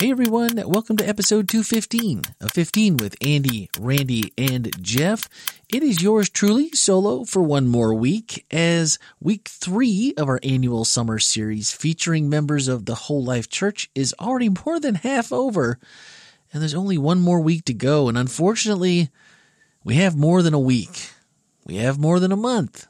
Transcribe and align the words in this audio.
Hey 0.00 0.12
everyone, 0.12 0.62
welcome 0.64 0.96
to 0.98 1.08
episode 1.08 1.48
215 1.48 2.22
of 2.40 2.52
15 2.52 2.98
with 2.98 3.16
Andy, 3.20 3.68
Randy, 3.80 4.32
and 4.38 4.70
Jeff. 4.80 5.28
It 5.74 5.82
is 5.82 6.00
yours 6.00 6.28
truly, 6.28 6.70
solo, 6.70 7.24
for 7.24 7.42
one 7.42 7.66
more 7.66 7.92
week, 7.92 8.46
as 8.48 9.00
week 9.20 9.48
three 9.48 10.14
of 10.16 10.28
our 10.28 10.38
annual 10.44 10.84
summer 10.84 11.18
series 11.18 11.72
featuring 11.72 12.28
members 12.28 12.68
of 12.68 12.86
the 12.86 12.94
Whole 12.94 13.24
Life 13.24 13.50
Church 13.50 13.90
is 13.96 14.14
already 14.20 14.50
more 14.64 14.78
than 14.78 14.94
half 14.94 15.32
over, 15.32 15.80
and 16.52 16.62
there's 16.62 16.74
only 16.74 16.96
one 16.96 17.18
more 17.18 17.40
week 17.40 17.64
to 17.64 17.74
go, 17.74 18.08
and 18.08 18.16
unfortunately, 18.16 19.10
we 19.82 19.96
have 19.96 20.14
more 20.16 20.42
than 20.42 20.54
a 20.54 20.60
week. 20.60 21.10
We 21.66 21.74
have 21.78 21.98
more 21.98 22.20
than 22.20 22.30
a 22.30 22.36
month. 22.36 22.86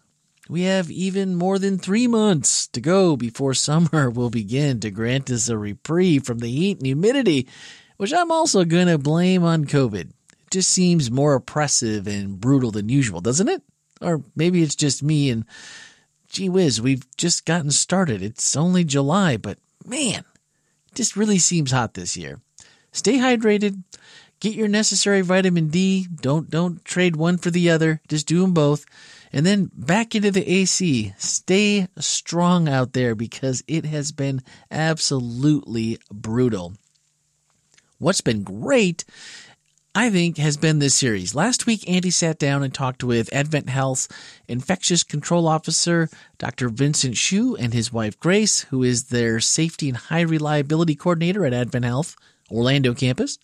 We 0.49 0.63
have 0.63 0.91
even 0.91 1.35
more 1.35 1.59
than 1.59 1.79
three 1.79 2.07
months 2.07 2.67
to 2.69 2.81
go 2.81 3.17
before 3.17 3.55
summer 3.55 4.11
will 4.11 4.31
begin 4.31 4.81
to 4.81 4.91
grant 4.91 5.31
us 5.31 5.49
a 5.49 5.59
reprieve 5.59 6.25
from 6.25 6.39
the 6.39 6.51
heat 6.51 6.79
and 6.79 6.87
humidity, 6.87 7.49
which 7.97 8.13
I'm 8.13 8.31
also 8.31 8.65
going 8.65 8.87
to 8.87 8.99
blame 8.99 9.45
on 9.45 9.67
COVID. 9.67 10.11
It 10.11 10.51
just 10.51 10.71
seems 10.71 11.11
more 11.11 11.35
oppressive 11.35 12.07
and 12.07 12.41
brutal 12.41 12.71
than 12.71 12.89
usual, 12.89 13.21
doesn't 13.21 13.49
it? 13.49 13.63
Or 14.01 14.23
maybe 14.35 14.63
it's 14.63 14.77
just 14.77 15.03
me 15.03 15.31
and 15.31 15.45
gee 16.29 16.49
whiz, 16.49 16.81
we've 16.81 17.05
just 17.17 17.45
gotten 17.45 17.71
started. 17.71 18.23
It's 18.23 18.57
only 18.57 18.85
July, 18.85 19.37
but 19.37 19.59
man, 19.85 20.25
it 20.89 20.95
just 20.95 21.17
really 21.17 21.39
seems 21.39 21.73
hot 21.73 21.95
this 21.95 22.17
year. 22.17 22.41
Stay 22.93 23.19
hydrated. 23.19 23.83
Get 24.41 24.55
your 24.55 24.69
necessary 24.69 25.21
vitamin 25.21 25.69
D. 25.69 26.07
Don't 26.21 26.49
don't 26.49 26.85
trade 26.85 27.17
one 27.17 27.39
for 27.39 27.51
the 27.51 27.71
other. 27.71 28.01
Just 28.09 28.29
do 28.29 28.41
them 28.41 28.55
both 28.55 28.87
and 29.33 29.45
then 29.45 29.71
back 29.75 30.15
into 30.15 30.31
the 30.31 30.51
AC. 30.51 31.13
Stay 31.19 31.89
strong 31.99 32.69
out 32.69 32.93
there 32.93 33.15
because 33.15 33.63
it 33.67 33.85
has 33.85 34.13
been 34.13 34.43
absolutely 34.71 35.99
brutal. 36.11 36.75
What's 37.99 38.21
been 38.21 38.45
great, 38.45 39.05
I 39.95 40.11
think, 40.11 40.39
has 40.39 40.57
been 40.57 40.79
this 40.79 40.95
series. 40.95 41.35
Last 41.35 41.67
week, 41.67 41.89
Andy 41.91 42.11
sat 42.11 42.39
down 42.39 42.63
and 42.63 42.73
talked 42.73 43.03
with 43.03 43.33
Advent 43.33 43.69
Health's 43.69 44.09
infectious 44.47 45.03
control 45.03 45.49
officer, 45.49 46.09
Dr. 46.39 46.69
Vincent 46.69 47.17
Shu, 47.17 47.57
and 47.57 47.75
his 47.75 47.93
wife 47.93 48.19
Grace, 48.21 48.61
who 48.71 48.85
is 48.85 49.09
their 49.09 49.41
safety 49.41 49.89
and 49.89 49.97
high 49.97 50.21
reliability 50.21 50.95
coordinator 50.95 51.45
at 51.45 51.53
Advent 51.53 51.85
Health, 51.85 52.15
Orlando 52.51 52.95
campus. 52.95 53.39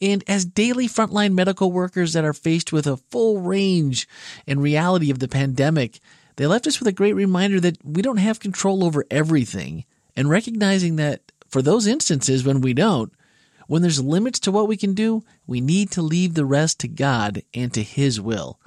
And 0.00 0.22
as 0.28 0.44
daily 0.44 0.86
frontline 0.86 1.34
medical 1.34 1.72
workers 1.72 2.12
that 2.12 2.24
are 2.24 2.32
faced 2.32 2.72
with 2.72 2.86
a 2.86 2.96
full 2.96 3.40
range 3.40 4.08
and 4.46 4.62
reality 4.62 5.10
of 5.10 5.18
the 5.18 5.28
pandemic, 5.28 6.00
they 6.36 6.46
left 6.46 6.66
us 6.66 6.78
with 6.78 6.86
a 6.86 6.92
great 6.92 7.14
reminder 7.14 7.58
that 7.60 7.84
we 7.84 8.00
don't 8.00 8.18
have 8.18 8.38
control 8.38 8.84
over 8.84 9.04
everything 9.10 9.84
and 10.16 10.30
recognizing 10.30 10.96
that 10.96 11.32
for 11.48 11.62
those 11.62 11.86
instances 11.86 12.44
when 12.44 12.60
we 12.60 12.74
don't, 12.74 13.12
when 13.66 13.82
there's 13.82 14.02
limits 14.02 14.38
to 14.40 14.52
what 14.52 14.68
we 14.68 14.76
can 14.76 14.94
do, 14.94 15.24
we 15.46 15.60
need 15.60 15.90
to 15.92 16.02
leave 16.02 16.34
the 16.34 16.44
rest 16.44 16.80
to 16.80 16.88
God 16.88 17.42
and 17.52 17.72
to 17.74 17.82
His 17.82 18.20
will. 18.20 18.58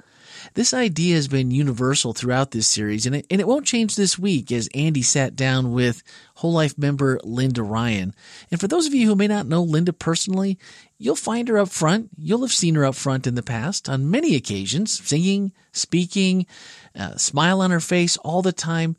This 0.54 0.74
idea 0.74 1.14
has 1.16 1.28
been 1.28 1.50
universal 1.50 2.12
throughout 2.12 2.50
this 2.50 2.66
series, 2.66 3.06
and 3.06 3.16
it, 3.16 3.26
and 3.30 3.40
it 3.40 3.46
won't 3.46 3.66
change 3.66 3.96
this 3.96 4.18
week 4.18 4.52
as 4.52 4.68
Andy 4.74 5.02
sat 5.02 5.36
down 5.36 5.72
with 5.72 6.02
Whole 6.36 6.52
Life 6.52 6.76
member 6.76 7.20
Linda 7.24 7.62
Ryan. 7.62 8.14
And 8.50 8.60
for 8.60 8.68
those 8.68 8.86
of 8.86 8.94
you 8.94 9.06
who 9.06 9.16
may 9.16 9.28
not 9.28 9.46
know 9.46 9.62
Linda 9.62 9.92
personally, 9.92 10.58
you'll 10.98 11.16
find 11.16 11.48
her 11.48 11.58
up 11.58 11.68
front. 11.68 12.10
You'll 12.16 12.42
have 12.42 12.52
seen 12.52 12.74
her 12.74 12.84
up 12.84 12.94
front 12.94 13.26
in 13.26 13.34
the 13.34 13.42
past 13.42 13.88
on 13.88 14.10
many 14.10 14.34
occasions, 14.34 15.04
singing, 15.04 15.52
speaking, 15.72 16.46
uh, 16.94 17.16
smile 17.16 17.60
on 17.60 17.70
her 17.70 17.80
face 17.80 18.16
all 18.18 18.42
the 18.42 18.52
time. 18.52 18.96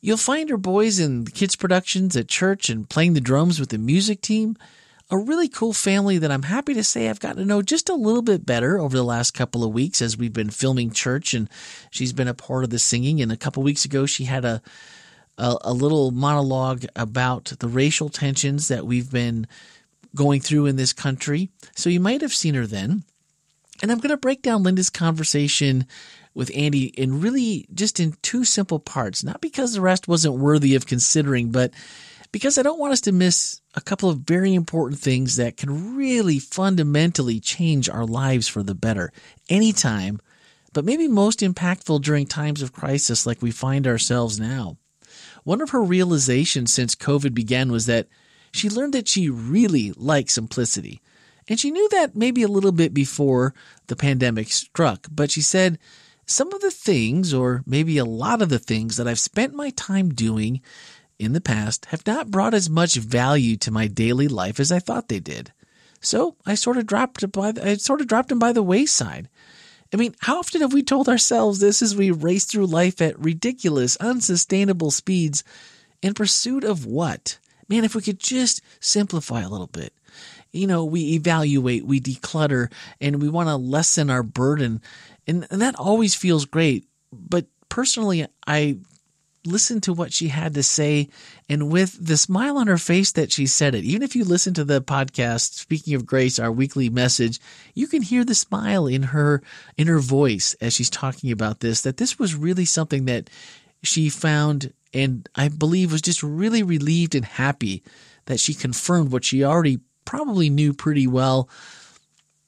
You'll 0.00 0.16
find 0.16 0.48
her 0.50 0.56
boys 0.56 0.98
in 0.98 1.26
kids' 1.26 1.56
productions 1.56 2.16
at 2.16 2.28
church 2.28 2.68
and 2.68 2.88
playing 2.88 3.14
the 3.14 3.20
drums 3.20 3.58
with 3.58 3.70
the 3.70 3.78
music 3.78 4.20
team 4.20 4.56
a 5.10 5.16
really 5.16 5.48
cool 5.48 5.72
family 5.72 6.18
that 6.18 6.30
I'm 6.30 6.42
happy 6.42 6.74
to 6.74 6.84
say 6.84 7.08
I've 7.08 7.20
gotten 7.20 7.38
to 7.38 7.44
know 7.44 7.62
just 7.62 7.88
a 7.88 7.94
little 7.94 8.22
bit 8.22 8.44
better 8.44 8.78
over 8.78 8.96
the 8.96 9.04
last 9.04 9.32
couple 9.32 9.64
of 9.64 9.72
weeks 9.72 10.02
as 10.02 10.18
we've 10.18 10.32
been 10.32 10.50
filming 10.50 10.90
church 10.90 11.32
and 11.32 11.48
she's 11.90 12.12
been 12.12 12.28
a 12.28 12.34
part 12.34 12.64
of 12.64 12.70
the 12.70 12.78
singing. 12.78 13.22
And 13.22 13.32
a 13.32 13.36
couple 13.36 13.62
weeks 13.62 13.84
ago, 13.84 14.04
she 14.04 14.24
had 14.24 14.44
a, 14.44 14.60
a, 15.38 15.56
a 15.62 15.72
little 15.72 16.10
monologue 16.10 16.84
about 16.94 17.46
the 17.58 17.68
racial 17.68 18.10
tensions 18.10 18.68
that 18.68 18.86
we've 18.86 19.10
been 19.10 19.46
going 20.14 20.40
through 20.40 20.66
in 20.66 20.76
this 20.76 20.92
country. 20.92 21.48
So 21.74 21.88
you 21.88 22.00
might 22.00 22.20
have 22.20 22.34
seen 22.34 22.54
her 22.54 22.66
then. 22.66 23.04
And 23.80 23.90
I'm 23.92 23.98
going 23.98 24.10
to 24.10 24.16
break 24.16 24.42
down 24.42 24.64
Linda's 24.64 24.90
conversation 24.90 25.86
with 26.34 26.50
Andy 26.54 26.86
in 26.86 27.20
really 27.20 27.66
just 27.72 27.98
in 27.98 28.14
two 28.22 28.44
simple 28.44 28.78
parts, 28.78 29.24
not 29.24 29.40
because 29.40 29.72
the 29.72 29.80
rest 29.80 30.06
wasn't 30.06 30.34
worthy 30.34 30.74
of 30.74 30.86
considering, 30.86 31.50
but 31.50 31.72
because 32.32 32.58
I 32.58 32.62
don't 32.62 32.78
want 32.78 32.92
us 32.92 33.00
to 33.02 33.12
miss 33.12 33.60
a 33.74 33.80
couple 33.80 34.10
of 34.10 34.18
very 34.18 34.54
important 34.54 35.00
things 35.00 35.36
that 35.36 35.56
can 35.56 35.96
really 35.96 36.38
fundamentally 36.38 37.40
change 37.40 37.88
our 37.88 38.04
lives 38.04 38.48
for 38.48 38.62
the 38.62 38.74
better 38.74 39.12
anytime, 39.48 40.20
but 40.72 40.84
maybe 40.84 41.08
most 41.08 41.40
impactful 41.40 42.02
during 42.02 42.26
times 42.26 42.62
of 42.62 42.72
crisis 42.72 43.26
like 43.26 43.40
we 43.40 43.50
find 43.50 43.86
ourselves 43.86 44.38
now. 44.38 44.76
One 45.44 45.60
of 45.60 45.70
her 45.70 45.82
realizations 45.82 46.72
since 46.72 46.94
COVID 46.94 47.34
began 47.34 47.72
was 47.72 47.86
that 47.86 48.08
she 48.52 48.68
learned 48.68 48.94
that 48.94 49.08
she 49.08 49.30
really 49.30 49.92
liked 49.92 50.30
simplicity. 50.30 51.00
And 51.48 51.58
she 51.58 51.70
knew 51.70 51.88
that 51.90 52.14
maybe 52.14 52.42
a 52.42 52.48
little 52.48 52.72
bit 52.72 52.92
before 52.92 53.54
the 53.86 53.96
pandemic 53.96 54.48
struck, 54.48 55.06
but 55.10 55.30
she 55.30 55.40
said, 55.40 55.78
some 56.26 56.52
of 56.52 56.60
the 56.60 56.70
things, 56.70 57.32
or 57.32 57.62
maybe 57.64 57.96
a 57.96 58.04
lot 58.04 58.42
of 58.42 58.50
the 58.50 58.58
things 58.58 58.98
that 58.98 59.08
I've 59.08 59.18
spent 59.18 59.54
my 59.54 59.70
time 59.70 60.10
doing 60.10 60.60
in 61.18 61.32
the 61.32 61.40
past 61.40 61.86
have 61.86 62.06
not 62.06 62.30
brought 62.30 62.54
as 62.54 62.70
much 62.70 62.94
value 62.94 63.56
to 63.56 63.70
my 63.70 63.86
daily 63.86 64.28
life 64.28 64.60
as 64.60 64.70
I 64.70 64.78
thought 64.78 65.08
they 65.08 65.20
did. 65.20 65.52
So 66.00 66.36
I 66.46 66.54
sort 66.54 66.76
of 66.76 66.86
dropped 66.86 67.30
by 67.32 67.52
the, 67.52 67.68
I 67.68 67.74
sort 67.76 68.00
of 68.00 68.06
dropped 68.06 68.28
them 68.28 68.38
by 68.38 68.52
the 68.52 68.62
wayside. 68.62 69.28
I 69.92 69.96
mean, 69.96 70.14
how 70.20 70.38
often 70.38 70.60
have 70.60 70.72
we 70.72 70.82
told 70.82 71.08
ourselves 71.08 71.58
this 71.58 71.82
as 71.82 71.96
we 71.96 72.10
race 72.10 72.44
through 72.44 72.66
life 72.66 73.00
at 73.00 73.18
ridiculous, 73.18 73.96
unsustainable 73.96 74.90
speeds 74.90 75.42
in 76.02 76.14
pursuit 76.14 76.62
of 76.62 76.84
what? 76.84 77.38
Man, 77.68 77.84
if 77.84 77.94
we 77.94 78.02
could 78.02 78.20
just 78.20 78.60
simplify 78.80 79.40
a 79.42 79.48
little 79.48 79.66
bit. 79.66 79.92
You 80.52 80.66
know, 80.66 80.84
we 80.84 81.14
evaluate, 81.14 81.84
we 81.84 82.00
declutter, 82.00 82.72
and 83.00 83.20
we 83.20 83.28
want 83.28 83.48
to 83.48 83.56
lessen 83.56 84.08
our 84.08 84.22
burden. 84.22 84.80
And, 85.26 85.46
and 85.50 85.60
that 85.60 85.76
always 85.76 86.14
feels 86.14 86.44
great. 86.44 86.86
But 87.12 87.46
personally, 87.68 88.26
I 88.46 88.78
listen 89.46 89.80
to 89.80 89.92
what 89.92 90.12
she 90.12 90.28
had 90.28 90.54
to 90.54 90.62
say 90.62 91.08
and 91.48 91.70
with 91.70 91.96
the 92.04 92.16
smile 92.16 92.58
on 92.58 92.66
her 92.66 92.78
face 92.78 93.12
that 93.12 93.32
she 93.32 93.46
said 93.46 93.74
it. 93.74 93.84
Even 93.84 94.02
if 94.02 94.14
you 94.14 94.24
listen 94.24 94.54
to 94.54 94.64
the 94.64 94.82
podcast, 94.82 95.54
speaking 95.54 95.94
of 95.94 96.06
grace, 96.06 96.38
our 96.38 96.52
weekly 96.52 96.90
message, 96.90 97.40
you 97.74 97.86
can 97.86 98.02
hear 98.02 98.24
the 98.24 98.34
smile 98.34 98.86
in 98.86 99.04
her, 99.04 99.42
in 99.76 99.86
her 99.86 100.00
voice 100.00 100.54
as 100.60 100.72
she's 100.74 100.90
talking 100.90 101.30
about 101.30 101.60
this, 101.60 101.82
that 101.82 101.96
this 101.96 102.18
was 102.18 102.34
really 102.34 102.64
something 102.64 103.04
that 103.06 103.30
she 103.82 104.08
found 104.08 104.72
and 104.94 105.28
I 105.34 105.48
believe 105.48 105.92
was 105.92 106.02
just 106.02 106.22
really 106.22 106.62
relieved 106.62 107.14
and 107.14 107.24
happy 107.24 107.82
that 108.26 108.40
she 108.40 108.54
confirmed 108.54 109.12
what 109.12 109.24
she 109.24 109.44
already 109.44 109.80
probably 110.04 110.48
knew 110.48 110.72
pretty 110.72 111.06
well 111.06 111.48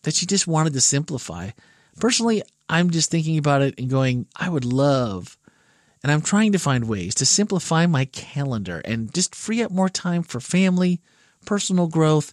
that 0.02 0.14
she 0.14 0.26
just 0.26 0.46
wanted 0.46 0.72
to 0.72 0.80
simplify. 0.80 1.50
Personally, 1.98 2.42
I'm 2.68 2.90
just 2.90 3.10
thinking 3.10 3.36
about 3.36 3.62
it 3.62 3.78
and 3.78 3.90
going, 3.90 4.26
I 4.36 4.48
would 4.48 4.64
love 4.64 5.36
and 6.02 6.10
I'm 6.10 6.22
trying 6.22 6.52
to 6.52 6.58
find 6.58 6.88
ways 6.88 7.14
to 7.16 7.26
simplify 7.26 7.86
my 7.86 8.06
calendar 8.06 8.80
and 8.84 9.12
just 9.12 9.34
free 9.34 9.62
up 9.62 9.70
more 9.70 9.88
time 9.88 10.22
for 10.22 10.40
family, 10.40 11.00
personal 11.44 11.88
growth, 11.88 12.32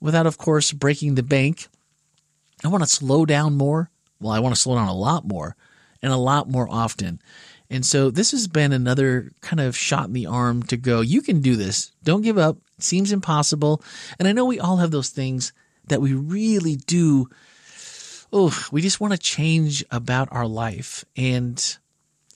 without, 0.00 0.26
of 0.26 0.38
course, 0.38 0.72
breaking 0.72 1.14
the 1.14 1.22
bank. 1.22 1.68
I 2.64 2.68
want 2.68 2.84
to 2.84 2.88
slow 2.88 3.24
down 3.24 3.54
more. 3.54 3.90
Well, 4.20 4.32
I 4.32 4.40
want 4.40 4.54
to 4.54 4.60
slow 4.60 4.76
down 4.76 4.88
a 4.88 4.94
lot 4.94 5.26
more 5.26 5.56
and 6.02 6.12
a 6.12 6.16
lot 6.16 6.48
more 6.48 6.68
often. 6.70 7.20
And 7.68 7.84
so 7.84 8.10
this 8.10 8.30
has 8.30 8.46
been 8.46 8.72
another 8.72 9.32
kind 9.40 9.60
of 9.60 9.76
shot 9.76 10.06
in 10.06 10.12
the 10.12 10.26
arm 10.26 10.62
to 10.64 10.76
go, 10.76 11.00
you 11.00 11.20
can 11.20 11.40
do 11.40 11.56
this. 11.56 11.92
Don't 12.04 12.22
give 12.22 12.38
up. 12.38 12.58
It 12.78 12.84
seems 12.84 13.12
impossible. 13.12 13.82
And 14.18 14.28
I 14.28 14.32
know 14.32 14.44
we 14.44 14.60
all 14.60 14.76
have 14.76 14.90
those 14.90 15.08
things 15.08 15.52
that 15.88 16.00
we 16.00 16.12
really 16.12 16.76
do. 16.76 17.28
Oh, 18.32 18.56
we 18.70 18.82
just 18.82 19.00
want 19.00 19.12
to 19.12 19.18
change 19.18 19.84
about 19.90 20.28
our 20.30 20.46
life. 20.46 21.04
And 21.16 21.76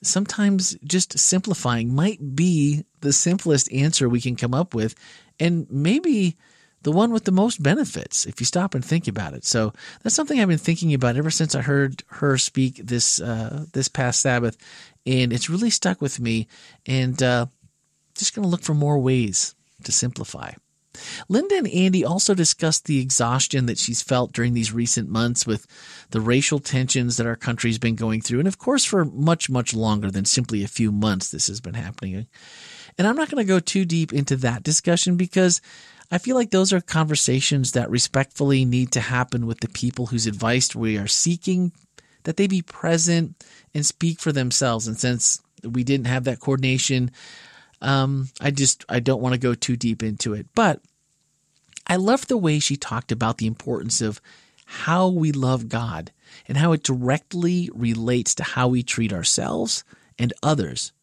sometimes 0.03 0.77
just 0.83 1.17
simplifying 1.17 1.93
might 1.93 2.35
be 2.35 2.85
the 3.01 3.13
simplest 3.13 3.71
answer 3.71 4.07
we 4.07 4.21
can 4.21 4.35
come 4.35 4.53
up 4.53 4.73
with, 4.73 4.95
and 5.39 5.67
maybe 5.69 6.37
the 6.83 6.91
one 6.91 7.11
with 7.11 7.25
the 7.25 7.31
most 7.31 7.61
benefits 7.61 8.25
if 8.25 8.39
you 8.39 8.45
stop 8.45 8.73
and 8.73 8.83
think 8.83 9.07
about 9.07 9.33
it. 9.33 9.45
So 9.45 9.73
that's 10.01 10.15
something 10.15 10.39
I've 10.39 10.47
been 10.47 10.57
thinking 10.57 10.93
about 10.93 11.15
ever 11.15 11.29
since 11.29 11.53
I 11.53 11.61
heard 11.61 12.03
her 12.07 12.37
speak 12.37 12.81
this 12.83 13.21
uh, 13.21 13.65
this 13.73 13.87
past 13.87 14.21
Sabbath, 14.21 14.57
and 15.05 15.31
it's 15.31 15.49
really 15.49 15.69
stuck 15.69 16.01
with 16.01 16.19
me. 16.19 16.47
And 16.85 17.21
uh, 17.21 17.45
just 18.15 18.35
going 18.35 18.43
to 18.43 18.49
look 18.49 18.63
for 18.63 18.73
more 18.73 18.99
ways 18.99 19.55
to 19.83 19.91
simplify. 19.91 20.53
Linda 21.29 21.55
and 21.57 21.67
Andy 21.67 22.03
also 22.03 22.33
discussed 22.33 22.85
the 22.85 22.99
exhaustion 22.99 23.65
that 23.65 23.77
she's 23.77 24.01
felt 24.01 24.33
during 24.33 24.53
these 24.53 24.73
recent 24.73 25.09
months 25.09 25.47
with 25.47 25.65
the 26.11 26.21
racial 26.21 26.59
tensions 26.59 27.17
that 27.17 27.27
our 27.27 27.35
country's 27.35 27.79
been 27.79 27.95
going 27.95 28.21
through. 28.21 28.39
And 28.39 28.47
of 28.47 28.57
course, 28.57 28.83
for 28.83 29.05
much, 29.05 29.49
much 29.49 29.73
longer 29.73 30.11
than 30.11 30.25
simply 30.25 30.63
a 30.63 30.67
few 30.67 30.91
months, 30.91 31.31
this 31.31 31.47
has 31.47 31.61
been 31.61 31.75
happening. 31.75 32.27
And 32.97 33.07
I'm 33.07 33.15
not 33.15 33.29
going 33.29 33.43
to 33.43 33.47
go 33.47 33.59
too 33.59 33.85
deep 33.85 34.11
into 34.11 34.35
that 34.37 34.63
discussion 34.63 35.15
because 35.15 35.61
I 36.11 36.17
feel 36.17 36.35
like 36.35 36.51
those 36.51 36.73
are 36.73 36.81
conversations 36.81 37.71
that 37.71 37.89
respectfully 37.89 38.65
need 38.65 38.91
to 38.91 38.99
happen 38.99 39.47
with 39.47 39.61
the 39.61 39.69
people 39.69 40.07
whose 40.07 40.27
advice 40.27 40.75
we 40.75 40.97
are 40.97 41.07
seeking, 41.07 41.71
that 42.23 42.35
they 42.35 42.47
be 42.47 42.61
present 42.61 43.41
and 43.73 43.85
speak 43.85 44.19
for 44.19 44.33
themselves. 44.33 44.87
And 44.87 44.99
since 44.99 45.41
we 45.63 45.85
didn't 45.85 46.07
have 46.07 46.25
that 46.25 46.41
coordination, 46.41 47.11
um, 47.81 48.29
I 48.39 48.51
just 48.51 48.85
I 48.87 48.99
don't 48.99 49.21
want 49.21 49.33
to 49.33 49.39
go 49.39 49.53
too 49.53 49.75
deep 49.75 50.03
into 50.03 50.33
it. 50.33 50.47
But 50.55 50.81
I 51.87 51.95
love 51.95 52.27
the 52.27 52.37
way 52.37 52.59
she 52.59 52.77
talked 52.77 53.11
about 53.11 53.37
the 53.37 53.47
importance 53.47 54.01
of 54.01 54.21
how 54.65 55.09
we 55.09 55.31
love 55.31 55.67
God 55.67 56.11
and 56.47 56.57
how 56.57 56.71
it 56.71 56.83
directly 56.83 57.69
relates 57.73 58.33
to 58.35 58.43
how 58.43 58.69
we 58.69 58.83
treat 58.83 59.11
ourselves 59.11 59.83
and 60.17 60.33
others. 60.41 60.93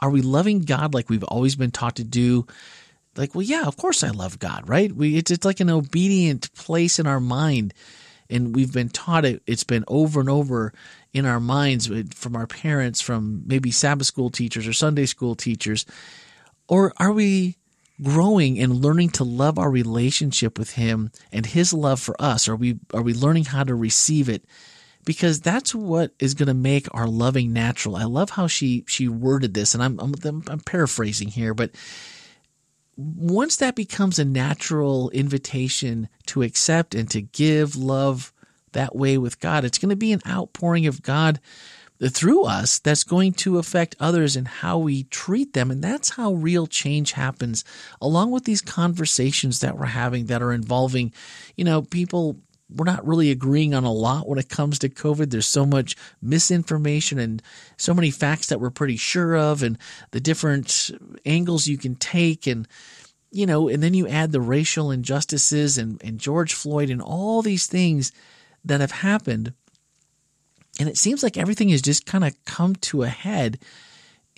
Are 0.00 0.10
we 0.10 0.22
loving 0.22 0.62
God 0.62 0.94
like 0.94 1.08
we've 1.08 1.22
always 1.24 1.54
been 1.54 1.70
taught 1.70 1.96
to 1.96 2.04
do? 2.04 2.46
Like, 3.16 3.34
well, 3.34 3.42
yeah, 3.42 3.66
of 3.66 3.76
course 3.76 4.02
I 4.02 4.08
love 4.08 4.38
God, 4.38 4.68
right? 4.68 4.90
We 4.90 5.16
it's, 5.16 5.30
it's 5.30 5.44
like 5.44 5.60
an 5.60 5.70
obedient 5.70 6.52
place 6.54 6.98
in 6.98 7.06
our 7.06 7.20
mind, 7.20 7.74
and 8.28 8.54
we've 8.54 8.72
been 8.72 8.88
taught 8.88 9.24
it. 9.24 9.42
It's 9.46 9.64
been 9.64 9.84
over 9.86 10.18
and 10.18 10.30
over 10.30 10.72
in 11.12 11.26
our 11.26 11.40
minds 11.40 11.90
from 12.14 12.34
our 12.34 12.46
parents, 12.46 13.00
from 13.00 13.42
maybe 13.46 13.70
Sabbath 13.70 14.06
school 14.06 14.30
teachers 14.30 14.66
or 14.66 14.72
Sunday 14.72 15.06
school 15.06 15.34
teachers, 15.34 15.84
or 16.72 16.94
are 16.96 17.12
we 17.12 17.58
growing 18.02 18.58
and 18.58 18.82
learning 18.82 19.10
to 19.10 19.24
love 19.24 19.58
our 19.58 19.70
relationship 19.70 20.58
with 20.58 20.72
Him 20.72 21.10
and 21.30 21.44
His 21.44 21.74
love 21.74 22.00
for 22.00 22.16
us? 22.18 22.48
Are 22.48 22.56
we 22.56 22.78
are 22.94 23.02
we 23.02 23.12
learning 23.12 23.44
how 23.44 23.62
to 23.62 23.74
receive 23.74 24.30
it? 24.30 24.46
Because 25.04 25.42
that's 25.42 25.74
what 25.74 26.14
is 26.18 26.32
going 26.32 26.46
to 26.46 26.54
make 26.54 26.88
our 26.94 27.06
loving 27.06 27.52
natural. 27.52 27.94
I 27.94 28.04
love 28.04 28.30
how 28.30 28.46
she 28.46 28.84
she 28.88 29.06
worded 29.06 29.52
this, 29.52 29.74
and 29.74 29.82
I'm 29.82 30.00
I'm, 30.00 30.14
I'm 30.48 30.60
paraphrasing 30.60 31.28
here, 31.28 31.52
but 31.52 31.72
once 32.96 33.56
that 33.56 33.76
becomes 33.76 34.18
a 34.18 34.24
natural 34.24 35.10
invitation 35.10 36.08
to 36.28 36.40
accept 36.40 36.94
and 36.94 37.10
to 37.10 37.20
give 37.20 37.76
love 37.76 38.32
that 38.72 38.96
way 38.96 39.18
with 39.18 39.40
God, 39.40 39.66
it's 39.66 39.78
going 39.78 39.90
to 39.90 39.96
be 39.96 40.12
an 40.12 40.22
outpouring 40.26 40.86
of 40.86 41.02
God 41.02 41.38
through 42.08 42.44
us 42.44 42.78
that's 42.78 43.04
going 43.04 43.32
to 43.32 43.58
affect 43.58 43.96
others 44.00 44.36
and 44.36 44.48
how 44.48 44.78
we 44.78 45.04
treat 45.04 45.52
them. 45.52 45.70
And 45.70 45.82
that's 45.82 46.10
how 46.10 46.32
real 46.32 46.66
change 46.66 47.12
happens, 47.12 47.64
along 48.00 48.30
with 48.30 48.44
these 48.44 48.60
conversations 48.60 49.60
that 49.60 49.78
we're 49.78 49.86
having 49.86 50.26
that 50.26 50.42
are 50.42 50.52
involving, 50.52 51.12
you 51.56 51.64
know, 51.64 51.82
people. 51.82 52.38
We're 52.74 52.86
not 52.86 53.06
really 53.06 53.30
agreeing 53.30 53.74
on 53.74 53.84
a 53.84 53.92
lot 53.92 54.26
when 54.26 54.38
it 54.38 54.48
comes 54.48 54.78
to 54.78 54.88
COVID. 54.88 55.30
There's 55.30 55.46
so 55.46 55.66
much 55.66 55.94
misinformation 56.22 57.18
and 57.18 57.42
so 57.76 57.92
many 57.92 58.10
facts 58.10 58.46
that 58.46 58.62
we're 58.62 58.70
pretty 58.70 58.96
sure 58.96 59.36
of, 59.36 59.62
and 59.62 59.76
the 60.12 60.20
different 60.20 60.90
angles 61.26 61.66
you 61.66 61.76
can 61.76 61.96
take. 61.96 62.46
And, 62.46 62.66
you 63.30 63.44
know, 63.44 63.68
and 63.68 63.82
then 63.82 63.92
you 63.92 64.08
add 64.08 64.32
the 64.32 64.40
racial 64.40 64.90
injustices 64.90 65.76
and, 65.76 66.00
and 66.02 66.18
George 66.18 66.54
Floyd 66.54 66.88
and 66.88 67.02
all 67.02 67.42
these 67.42 67.66
things 67.66 68.10
that 68.64 68.80
have 68.80 68.92
happened 68.92 69.52
and 70.78 70.88
it 70.88 70.96
seems 70.96 71.22
like 71.22 71.36
everything 71.36 71.68
has 71.70 71.82
just 71.82 72.06
kind 72.06 72.24
of 72.24 72.44
come 72.44 72.74
to 72.76 73.02
a 73.02 73.08
head. 73.08 73.58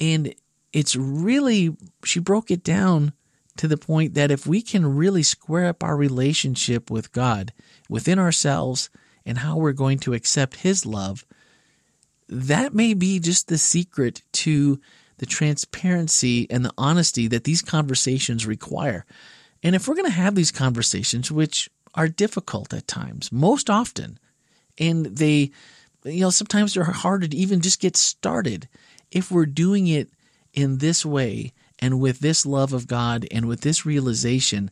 And 0.01 0.35
it's 0.73 0.97
really, 0.97 1.77
she 2.05 2.19
broke 2.21 2.51
it 2.51 2.65
down 2.65 3.13
to 3.57 3.69
the 3.69 3.77
point 3.77 4.15
that 4.15 4.31
if 4.31 4.47
we 4.47 4.61
can 4.61 4.97
really 4.97 5.23
square 5.23 5.67
up 5.67 5.85
our 5.85 5.97
relationship 5.97 6.91
with 6.91 7.13
God 7.13 7.53
within 7.89 8.19
ourselves 8.19 8.91
and 9.25 9.39
how 9.39 9.57
we're 9.57 9.73
going 9.73 9.99
to 10.01 10.15
accept 10.15 10.57
His 10.57 10.85
love, 10.85 11.25
that 12.29 12.75
may 12.75 12.95
be 12.95 13.21
just 13.21 13.49
the 13.49 13.59
secret 13.59 14.23
to 14.33 14.81
the 15.19 15.27
transparency 15.27 16.51
and 16.51 16.65
the 16.65 16.75
honesty 16.77 17.29
that 17.29 17.45
these 17.45 17.63
conversations 17.63 18.47
require. 18.47 19.07
And 19.63 19.77
if 19.77 19.87
we're 19.87 19.95
going 19.95 20.07
to 20.07 20.11
have 20.11 20.35
these 20.35 20.51
conversations, 20.51 21.31
which 21.31 21.71
are 21.95 22.09
difficult 22.09 22.75
at 22.75 22.89
times, 22.89 23.31
most 23.31 23.71
often, 23.71 24.19
and 24.79 25.07
they 25.07 25.53
you 26.05 26.21
know, 26.21 26.31
sometimes 26.31 26.75
they're 26.75 26.85
harder 26.85 27.27
to 27.27 27.37
even 27.37 27.61
just 27.61 27.81
get 27.81 27.97
started. 27.97 28.69
If 29.11 29.31
we're 29.31 29.47
doing 29.47 29.87
it 29.87 30.09
in 30.53 30.79
this 30.79 31.05
way 31.05 31.53
and 31.79 32.01
with 32.01 32.21
this 32.21 32.45
love 32.45 32.73
of 32.73 32.87
God 32.87 33.27
and 33.31 33.47
with 33.47 33.63
this 33.63 33.87
realization, 33.87 34.71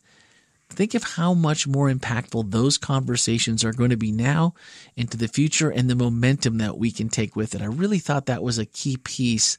think 0.68 0.94
of 0.94 1.02
how 1.02 1.34
much 1.34 1.66
more 1.66 1.90
impactful 1.90 2.50
those 2.50 2.78
conversations 2.78 3.64
are 3.64 3.72
going 3.72 3.90
to 3.90 3.96
be 3.96 4.12
now 4.12 4.54
into 4.96 5.16
the 5.16 5.28
future 5.28 5.70
and 5.70 5.88
the 5.88 5.94
momentum 5.94 6.58
that 6.58 6.78
we 6.78 6.90
can 6.90 7.08
take 7.08 7.36
with 7.36 7.54
it. 7.54 7.62
I 7.62 7.66
really 7.66 7.98
thought 7.98 8.26
that 8.26 8.42
was 8.42 8.58
a 8.58 8.66
key 8.66 8.96
piece 8.96 9.58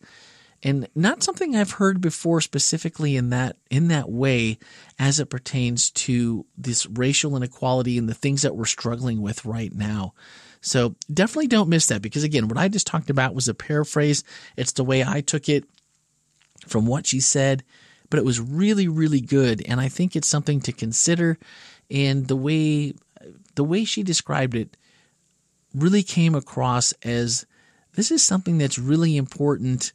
and 0.64 0.88
not 0.96 1.22
something 1.22 1.56
I've 1.56 1.72
heard 1.72 2.00
before 2.00 2.40
specifically 2.40 3.18
in 3.18 3.30
that 3.32 3.58
in 3.70 3.90
that 3.90 4.10
way 4.10 4.58
as 4.98 5.20
it 5.20 5.30
pertains 5.30 5.92
to 5.92 6.46
this 6.58 6.86
racial 6.86 7.36
inequality 7.36 7.98
and 7.98 8.08
the 8.08 8.14
things 8.14 8.44
that 8.44 8.56
we're 8.56 8.66
struggling 8.66 9.22
with 9.22 9.46
right 9.46 9.74
now. 9.74 10.14
So 10.64 10.96
definitely 11.14 11.48
don't 11.48 11.68
miss 11.68 11.88
that 11.88 12.02
because 12.02 12.24
again, 12.24 12.48
what 12.48 12.58
I 12.58 12.70
just 12.70 12.88
talked 12.88 13.10
about 13.10 13.36
was 13.36 13.50
a 13.50 13.54
paraphrase. 13.54 14.24
It's 14.56 14.72
the 14.72 14.84
way 14.84 15.04
I 15.04 15.20
took 15.20 15.50
it 15.50 15.66
from 16.66 16.88
what 16.88 17.06
she 17.06 17.20
said, 17.20 17.64
but 18.10 18.18
it 18.18 18.26
was 18.26 18.40
really, 18.40 18.88
really 18.88 19.20
good. 19.20 19.62
And 19.68 19.82
I 19.82 19.90
think 19.90 20.16
it's 20.16 20.28
something 20.28 20.62
to 20.62 20.72
consider. 20.72 21.38
And 21.92 22.30
the 22.30 22.38
way, 22.38 22.94
the 23.56 23.66
way 23.66 23.84
she 23.84 24.04
described 24.04 24.56
it 24.56 24.78
really 25.76 26.02
came 26.02 26.34
across 26.34 26.94
as 27.04 27.46
this 27.96 28.10
is 28.10 28.24
something 28.24 28.58
that's 28.58 28.80
really 28.80 29.18
important 29.18 29.92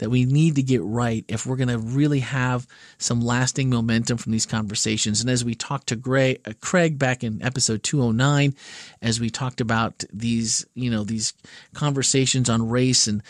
that 0.00 0.10
we 0.10 0.24
need 0.24 0.56
to 0.56 0.62
get 0.62 0.82
right 0.82 1.26
if 1.28 1.44
we're 1.44 1.56
going 1.56 1.68
to 1.68 1.78
really 1.78 2.20
have 2.20 2.66
some 2.96 3.20
lasting 3.20 3.68
momentum 3.68 4.16
from 4.16 4.32
these 4.32 4.46
conversations. 4.46 5.20
And 5.20 5.28
as 5.28 5.44
we 5.44 5.54
talked 5.54 5.88
to 5.88 5.96
Gray, 5.96 6.38
uh, 6.46 6.54
Craig 6.60 6.98
back 6.98 7.22
in 7.22 7.42
episode 7.42 7.82
209, 7.82 8.54
as 9.02 9.20
we 9.20 9.28
talked 9.28 9.60
about 9.60 10.02
these, 10.10 10.66
you 10.74 10.90
know, 10.90 11.04
these 11.04 11.34
conversations 11.74 12.48
on 12.48 12.66
race 12.66 13.06
and 13.06 13.22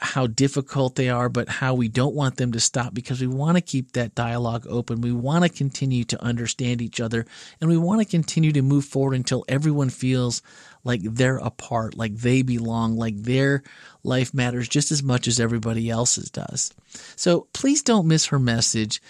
how 0.00 0.26
difficult 0.26 0.94
they 0.94 1.08
are, 1.08 1.28
but 1.28 1.48
how 1.48 1.74
we 1.74 1.88
don't 1.88 2.14
want 2.14 2.36
them 2.36 2.52
to 2.52 2.60
stop 2.60 2.92
because 2.92 3.20
we 3.20 3.26
want 3.26 3.56
to 3.56 3.62
keep 3.62 3.92
that 3.92 4.14
dialogue 4.14 4.66
open. 4.68 5.00
We 5.00 5.12
want 5.12 5.44
to 5.44 5.48
continue 5.48 6.04
to 6.04 6.22
understand 6.22 6.82
each 6.82 7.00
other 7.00 7.24
and 7.60 7.70
we 7.70 7.78
want 7.78 8.00
to 8.02 8.04
continue 8.04 8.52
to 8.52 8.62
move 8.62 8.84
forward 8.84 9.14
until 9.14 9.44
everyone 9.48 9.88
feels 9.88 10.42
like 10.84 11.00
they're 11.02 11.38
a 11.38 11.50
part, 11.50 11.96
like 11.96 12.14
they 12.16 12.42
belong, 12.42 12.96
like 12.96 13.16
their 13.22 13.62
life 14.04 14.34
matters 14.34 14.68
just 14.68 14.92
as 14.92 15.02
much 15.02 15.26
as 15.26 15.40
everybody 15.40 15.88
else's 15.88 16.30
does. 16.30 16.74
So 17.16 17.46
please 17.54 17.82
don't 17.82 18.06
miss 18.06 18.26
her 18.26 18.38
message 18.38 19.00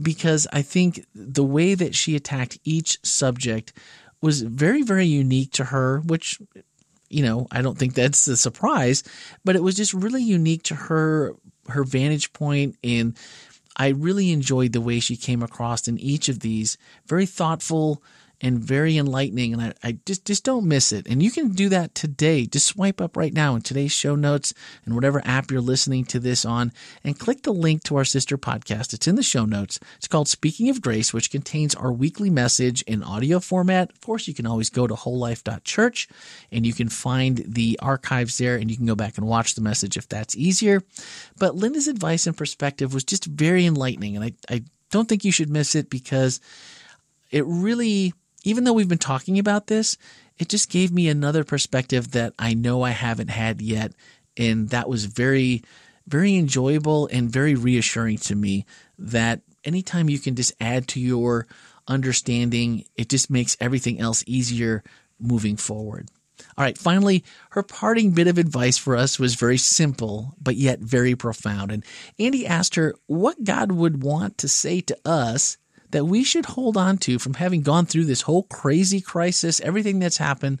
because 0.00 0.46
I 0.52 0.62
think 0.62 1.06
the 1.14 1.44
way 1.44 1.74
that 1.74 1.94
she 1.94 2.16
attacked 2.16 2.58
each 2.64 2.98
subject 3.02 3.72
was 4.20 4.42
very, 4.42 4.82
very 4.82 5.06
unique 5.06 5.52
to 5.52 5.64
her, 5.64 6.00
which 6.00 6.40
you 7.08 7.22
know, 7.22 7.46
I 7.50 7.62
don't 7.62 7.78
think 7.78 7.94
that's 7.94 8.26
a 8.26 8.36
surprise, 8.36 9.02
but 9.44 9.56
it 9.56 9.62
was 9.62 9.76
just 9.76 9.94
really 9.94 10.22
unique 10.22 10.64
to 10.64 10.74
her 10.74 11.34
her 11.68 11.84
vantage 11.84 12.32
point 12.32 12.76
and 12.84 13.16
I 13.76 13.88
really 13.88 14.32
enjoyed 14.32 14.72
the 14.72 14.80
way 14.80 15.00
she 15.00 15.16
came 15.16 15.42
across 15.42 15.86
in 15.86 15.98
each 15.98 16.28
of 16.28 16.40
these. 16.40 16.78
Very 17.06 17.26
thoughtful, 17.26 18.02
and 18.40 18.58
very 18.58 18.96
enlightening. 18.96 19.52
And 19.52 19.62
I, 19.62 19.72
I, 19.82 19.98
just 20.04 20.24
just 20.24 20.44
don't 20.44 20.66
miss 20.66 20.92
it. 20.92 21.06
And 21.08 21.22
you 21.22 21.30
can 21.30 21.50
do 21.50 21.68
that 21.70 21.94
today. 21.94 22.46
Just 22.46 22.66
swipe 22.66 23.00
up 23.00 23.16
right 23.16 23.32
now 23.32 23.54
in 23.54 23.62
today's 23.62 23.92
show 23.92 24.14
notes 24.14 24.52
and 24.84 24.94
whatever 24.94 25.22
app 25.24 25.50
you're 25.50 25.60
listening 25.60 26.04
to 26.06 26.20
this 26.20 26.44
on, 26.44 26.72
and 27.02 27.18
click 27.18 27.42
the 27.42 27.52
link 27.52 27.82
to 27.84 27.96
our 27.96 28.04
sister 28.04 28.36
podcast. 28.36 28.92
It's 28.92 29.08
in 29.08 29.16
the 29.16 29.22
show 29.22 29.44
notes. 29.44 29.80
It's 29.96 30.08
called 30.08 30.28
Speaking 30.28 30.68
of 30.68 30.82
Grace, 30.82 31.14
which 31.14 31.30
contains 31.30 31.74
our 31.74 31.92
weekly 31.92 32.30
message 32.30 32.82
in 32.82 33.02
audio 33.02 33.40
format. 33.40 33.90
Of 33.90 34.00
course, 34.00 34.28
you 34.28 34.34
can 34.34 34.46
always 34.46 34.70
go 34.70 34.86
to 34.86 34.94
wholelife.church 34.94 36.08
and 36.52 36.66
you 36.66 36.72
can 36.72 36.88
find 36.88 37.42
the 37.46 37.78
archives 37.80 38.38
there, 38.38 38.56
and 38.56 38.70
you 38.70 38.76
can 38.76 38.86
go 38.86 38.94
back 38.94 39.16
and 39.16 39.26
watch 39.26 39.54
the 39.54 39.62
message 39.62 39.96
if 39.96 40.08
that's 40.08 40.36
easier. 40.36 40.82
But 41.38 41.56
Linda's 41.56 41.88
advice 41.88 42.26
and 42.26 42.36
perspective 42.36 42.92
was 42.92 43.04
just 43.04 43.24
very 43.24 43.64
enlightening, 43.64 44.16
and 44.16 44.24
I, 44.24 44.32
I 44.50 44.62
don't 44.90 45.08
think 45.08 45.24
you 45.24 45.32
should 45.32 45.50
miss 45.50 45.74
it 45.74 45.90
because 45.90 46.40
it 47.30 47.44
really 47.46 48.14
even 48.46 48.62
though 48.62 48.72
we've 48.72 48.88
been 48.88 48.96
talking 48.96 49.40
about 49.40 49.66
this, 49.66 49.98
it 50.38 50.48
just 50.48 50.70
gave 50.70 50.92
me 50.92 51.08
another 51.08 51.42
perspective 51.42 52.12
that 52.12 52.32
I 52.38 52.54
know 52.54 52.82
I 52.82 52.90
haven't 52.90 53.28
had 53.28 53.60
yet. 53.60 53.92
And 54.36 54.68
that 54.68 54.88
was 54.88 55.06
very, 55.06 55.64
very 56.06 56.36
enjoyable 56.36 57.08
and 57.08 57.28
very 57.28 57.56
reassuring 57.56 58.18
to 58.18 58.36
me 58.36 58.64
that 59.00 59.40
anytime 59.64 60.08
you 60.08 60.20
can 60.20 60.36
just 60.36 60.52
add 60.60 60.86
to 60.88 61.00
your 61.00 61.48
understanding, 61.88 62.84
it 62.94 63.08
just 63.08 63.30
makes 63.30 63.56
everything 63.58 64.00
else 64.00 64.22
easier 64.28 64.84
moving 65.18 65.56
forward. 65.56 66.08
All 66.56 66.64
right, 66.64 66.78
finally, 66.78 67.24
her 67.50 67.64
parting 67.64 68.12
bit 68.12 68.28
of 68.28 68.38
advice 68.38 68.78
for 68.78 68.94
us 68.94 69.18
was 69.18 69.34
very 69.34 69.58
simple, 69.58 70.36
but 70.40 70.54
yet 70.54 70.78
very 70.78 71.16
profound. 71.16 71.72
And 71.72 71.84
Andy 72.16 72.46
asked 72.46 72.76
her 72.76 72.94
what 73.06 73.42
God 73.42 73.72
would 73.72 74.04
want 74.04 74.38
to 74.38 74.48
say 74.48 74.82
to 74.82 74.96
us 75.04 75.58
that 75.90 76.04
we 76.04 76.24
should 76.24 76.46
hold 76.46 76.76
on 76.76 76.98
to 76.98 77.18
from 77.18 77.34
having 77.34 77.62
gone 77.62 77.86
through 77.86 78.04
this 78.04 78.22
whole 78.22 78.44
crazy 78.44 79.00
crisis, 79.00 79.60
everything 79.60 79.98
that's 79.98 80.18
happened? 80.18 80.60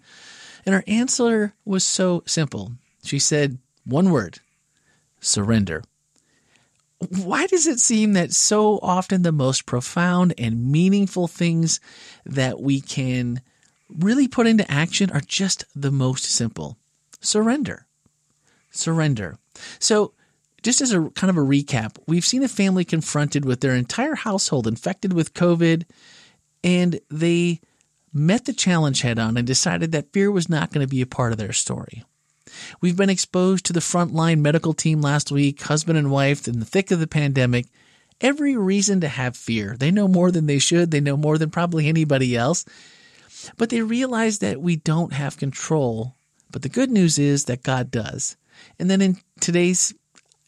And 0.64 0.74
her 0.74 0.84
answer 0.86 1.54
was 1.64 1.84
so 1.84 2.22
simple. 2.26 2.72
She 3.04 3.18
said 3.18 3.58
one 3.84 4.10
word 4.10 4.40
surrender. 5.20 5.82
why 7.10 7.46
does 7.46 7.66
it 7.66 7.80
seem 7.80 8.12
that 8.14 8.32
so 8.32 8.78
often 8.82 9.22
the 9.22 9.32
most 9.32 9.66
profound 9.66 10.34
and 10.38 10.70
meaningful 10.70 11.28
things 11.28 11.80
that 12.24 12.60
we 12.60 12.80
can 12.80 13.42
really 13.88 14.26
put 14.28 14.46
into 14.46 14.70
action 14.70 15.10
are 15.10 15.20
just 15.20 15.64
the 15.74 15.90
most 15.90 16.24
simple? 16.24 16.78
Surrender. 17.20 17.86
Surrender. 18.70 19.38
So, 19.78 20.12
just 20.66 20.80
as 20.80 20.92
a 20.92 21.08
kind 21.10 21.30
of 21.30 21.36
a 21.36 21.46
recap, 21.46 21.96
we've 22.08 22.24
seen 22.24 22.42
a 22.42 22.48
family 22.48 22.84
confronted 22.84 23.44
with 23.44 23.60
their 23.60 23.76
entire 23.76 24.16
household 24.16 24.66
infected 24.66 25.12
with 25.12 25.32
COVID, 25.32 25.84
and 26.64 26.98
they 27.08 27.60
met 28.12 28.46
the 28.46 28.52
challenge 28.52 29.02
head 29.02 29.16
on 29.16 29.36
and 29.36 29.46
decided 29.46 29.92
that 29.92 30.12
fear 30.12 30.28
was 30.28 30.48
not 30.48 30.72
going 30.72 30.84
to 30.84 30.90
be 30.90 31.00
a 31.00 31.06
part 31.06 31.30
of 31.30 31.38
their 31.38 31.52
story. 31.52 32.02
We've 32.80 32.96
been 32.96 33.10
exposed 33.10 33.64
to 33.66 33.72
the 33.72 33.78
frontline 33.78 34.40
medical 34.40 34.74
team 34.74 35.00
last 35.00 35.30
week, 35.30 35.62
husband 35.62 35.98
and 35.98 36.10
wife, 36.10 36.48
in 36.48 36.58
the 36.58 36.66
thick 36.66 36.90
of 36.90 36.98
the 36.98 37.06
pandemic. 37.06 37.66
Every 38.20 38.56
reason 38.56 39.00
to 39.02 39.08
have 39.08 39.36
fear. 39.36 39.76
They 39.78 39.92
know 39.92 40.08
more 40.08 40.32
than 40.32 40.46
they 40.46 40.58
should. 40.58 40.90
They 40.90 41.00
know 41.00 41.16
more 41.16 41.38
than 41.38 41.50
probably 41.50 41.86
anybody 41.86 42.36
else. 42.36 42.64
But 43.56 43.70
they 43.70 43.82
realize 43.82 44.40
that 44.40 44.60
we 44.60 44.74
don't 44.74 45.12
have 45.12 45.36
control. 45.36 46.16
But 46.50 46.62
the 46.62 46.68
good 46.68 46.90
news 46.90 47.20
is 47.20 47.44
that 47.44 47.62
God 47.62 47.92
does. 47.92 48.36
And 48.80 48.90
then 48.90 49.00
in 49.00 49.18
today's, 49.40 49.94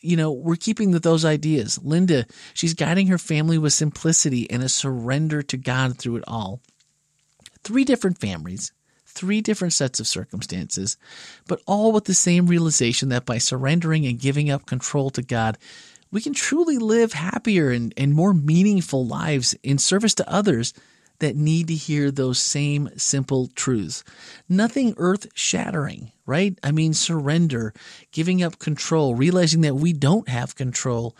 you 0.00 0.16
know, 0.16 0.30
we're 0.30 0.56
keeping 0.56 0.90
those 0.92 1.24
ideas. 1.24 1.78
Linda, 1.82 2.26
she's 2.54 2.74
guiding 2.74 3.08
her 3.08 3.18
family 3.18 3.58
with 3.58 3.72
simplicity 3.72 4.50
and 4.50 4.62
a 4.62 4.68
surrender 4.68 5.42
to 5.42 5.56
God 5.56 5.98
through 5.98 6.16
it 6.16 6.24
all. 6.26 6.60
Three 7.64 7.84
different 7.84 8.18
families, 8.18 8.72
three 9.04 9.40
different 9.40 9.72
sets 9.72 9.98
of 9.98 10.06
circumstances, 10.06 10.96
but 11.46 11.60
all 11.66 11.92
with 11.92 12.04
the 12.04 12.14
same 12.14 12.46
realization 12.46 13.08
that 13.08 13.26
by 13.26 13.38
surrendering 13.38 14.06
and 14.06 14.20
giving 14.20 14.50
up 14.50 14.66
control 14.66 15.10
to 15.10 15.22
God, 15.22 15.58
we 16.10 16.20
can 16.20 16.32
truly 16.32 16.78
live 16.78 17.12
happier 17.12 17.70
and, 17.70 17.92
and 17.96 18.14
more 18.14 18.32
meaningful 18.32 19.06
lives 19.06 19.54
in 19.62 19.78
service 19.78 20.14
to 20.14 20.32
others 20.32 20.72
that 21.20 21.36
need 21.36 21.68
to 21.68 21.74
hear 21.74 22.10
those 22.10 22.38
same 22.38 22.88
simple 22.96 23.48
truths. 23.54 24.04
Nothing 24.48 24.94
earth 24.96 25.26
shattering, 25.34 26.12
right? 26.26 26.58
I 26.62 26.70
mean, 26.70 26.94
surrender, 26.94 27.74
giving 28.12 28.42
up 28.42 28.58
control, 28.58 29.14
realizing 29.14 29.62
that 29.62 29.74
we 29.74 29.92
don't 29.92 30.28
have 30.28 30.54
control. 30.54 31.16